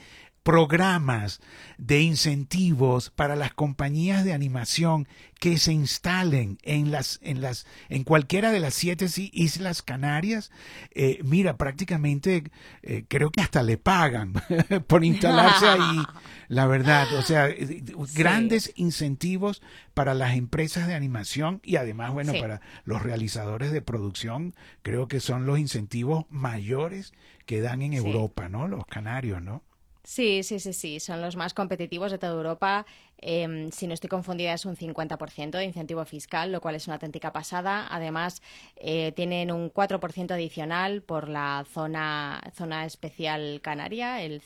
[0.48, 1.42] programas
[1.76, 5.06] de incentivos para las compañías de animación
[5.38, 10.50] que se instalen en las en las en cualquiera de las siete islas Canarias.
[10.92, 12.44] Eh, mira prácticamente
[12.82, 14.32] eh, creo que hasta le pagan
[14.86, 16.02] por instalarse ahí
[16.48, 17.12] la verdad.
[17.18, 17.82] O sea eh,
[18.14, 19.60] grandes incentivos
[19.92, 25.20] para las empresas de animación y además bueno para los realizadores de producción creo que
[25.20, 27.12] son los incentivos mayores
[27.44, 29.67] que dan en Europa no los canarios no
[30.08, 31.00] Sí, sí, sí, sí.
[31.00, 32.86] Son los más competitivos de toda Europa.
[33.18, 36.94] Em, si no estoy confundida, es un 50% de incentivo fiscal, lo cual es una
[36.94, 37.86] auténtica pasada.
[37.90, 38.40] Además,
[38.76, 44.40] eh, tienen un 4% adicional por la zona, zona especial canaria, el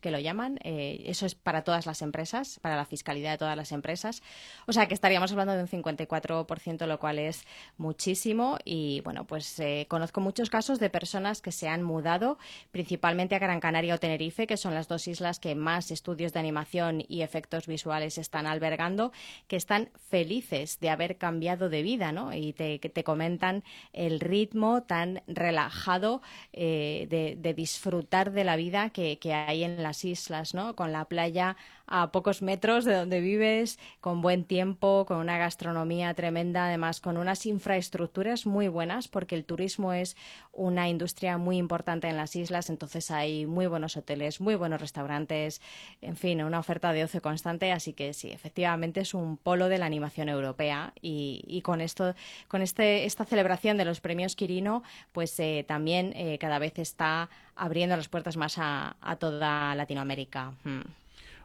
[0.00, 0.58] que lo llaman.
[0.62, 4.22] Eh, eso es para todas las empresas, para la fiscalidad de todas las empresas.
[4.66, 7.44] O sea que estaríamos hablando de un 54%, lo cual es
[7.76, 8.58] muchísimo.
[8.64, 12.38] Y bueno, pues eh, conozco muchos casos de personas que se han mudado
[12.70, 16.40] principalmente a Gran Canaria o Tenerife, que son las dos islas que más estudios de
[16.40, 19.12] animación y efectos visuales están albergando,
[19.48, 22.32] que están felices de haber cambiado de vida, ¿no?
[22.32, 29.18] Y te, te comentan el ritmo tan relajado eh, de, disfrutar de la vida que
[29.32, 30.74] hay en las islas, ¿no?
[30.76, 36.14] Con la playa a pocos metros de donde vives, con buen tiempo, con una gastronomía
[36.14, 40.16] tremenda, además con unas infraestructuras muy buenas, porque el turismo es
[40.52, 45.60] una industria muy importante en las islas, entonces hay muy buenos hoteles, muy buenos restaurantes,
[46.00, 49.78] en fin, una oferta de ocio constante, así que sí, efectivamente es un polo de
[49.78, 52.14] la animación europea y, con esto,
[52.48, 54.82] con este, esta celebración de los premios Quirino,
[55.12, 60.52] pues eh, también eh, cada vez está abriendo las puertas más a, toda Latinoamérica.
[60.64, 60.82] Hmm.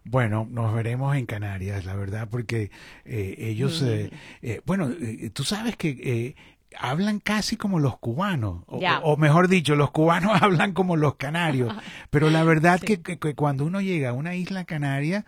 [0.03, 2.71] Bueno, nos veremos en Canarias, la verdad, porque
[3.05, 4.89] eh, ellos, eh, eh, bueno,
[5.33, 6.35] tú sabes que
[6.77, 11.73] hablan casi como los cubanos, o, mejor dicho, los cubanos hablan como los canarios,
[12.09, 12.99] pero la verdad que,
[13.35, 15.25] cuando uno llega a una isla canaria,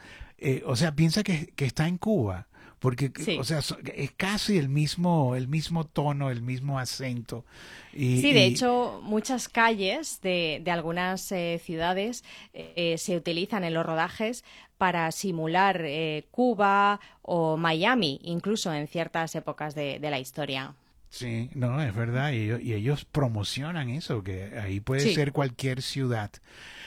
[0.66, 2.48] o sea, piensa que, está en Cuba
[2.84, 3.62] porque o sea
[3.96, 7.46] es casi el mismo el mismo tono el mismo acento
[7.94, 12.24] sí de hecho muchas calles de, de algunas ciudades
[12.98, 14.44] se utilizan en los rodajes
[14.84, 20.76] para simular eh, Cuba o Miami, incluso en ciertas épocas de, la historia.
[21.14, 26.32] Sí, no, es verdad, y ellos, promocionan eso, que ahí puede ser cualquier ciudad.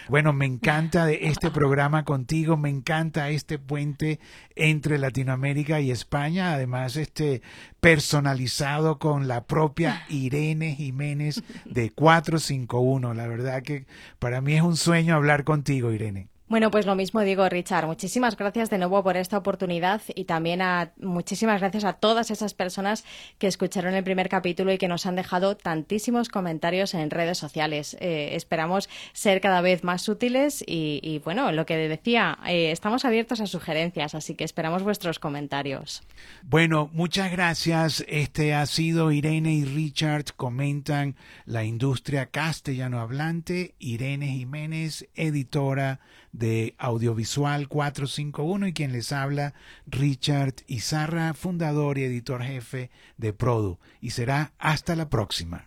[0.09, 4.19] Bueno, me encanta de este programa contigo, me encanta este puente
[4.57, 7.41] entre Latinoamérica y España, además este
[7.79, 13.15] personalizado con la propia Irene Jiménez de 451.
[13.15, 13.87] La verdad que
[14.19, 16.27] para mí es un sueño hablar contigo, Irene.
[16.49, 17.89] Bueno, pues lo mismo digo, Richard.
[17.89, 22.55] Muchísimas gracias de nuevo por esta oportunidad y también a muchísimas gracias a todas esas
[22.55, 23.05] personas
[23.39, 27.97] que escucharon el primer capítulo y que nos han dejado tantísimos comentarios en redes sociales.
[27.99, 33.41] Eh, esperamos ser cada vez más útiles y, bueno, lo que decía, eh, estamos abiertos
[33.41, 36.05] a sugerencias, así que esperamos vuestros comentarios.
[36.45, 38.05] Bueno, muchas gracias.
[38.07, 43.75] Este ha sido Irene y Richard comentan la industria castellano hablante.
[43.81, 45.99] Irene Jiménez, editora
[46.39, 49.55] de Audiovisual 451 y quien les habla,
[49.87, 53.79] Richard Izarra, fundador y editor jefe de Produ.
[54.01, 55.67] Y será hasta la próxima.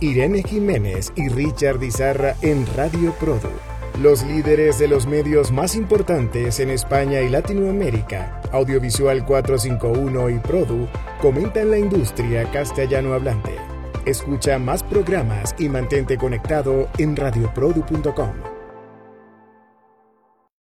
[0.00, 3.50] Irene Jiménez y Richard Izarra en Radio Produ.
[4.02, 10.88] Los líderes de los medios más importantes en España y Latinoamérica, Audiovisual 451 y Produ,
[11.20, 13.52] comentan la industria castellano hablante.
[14.04, 18.53] Escucha más programas y mantente conectado en radioprodu.com.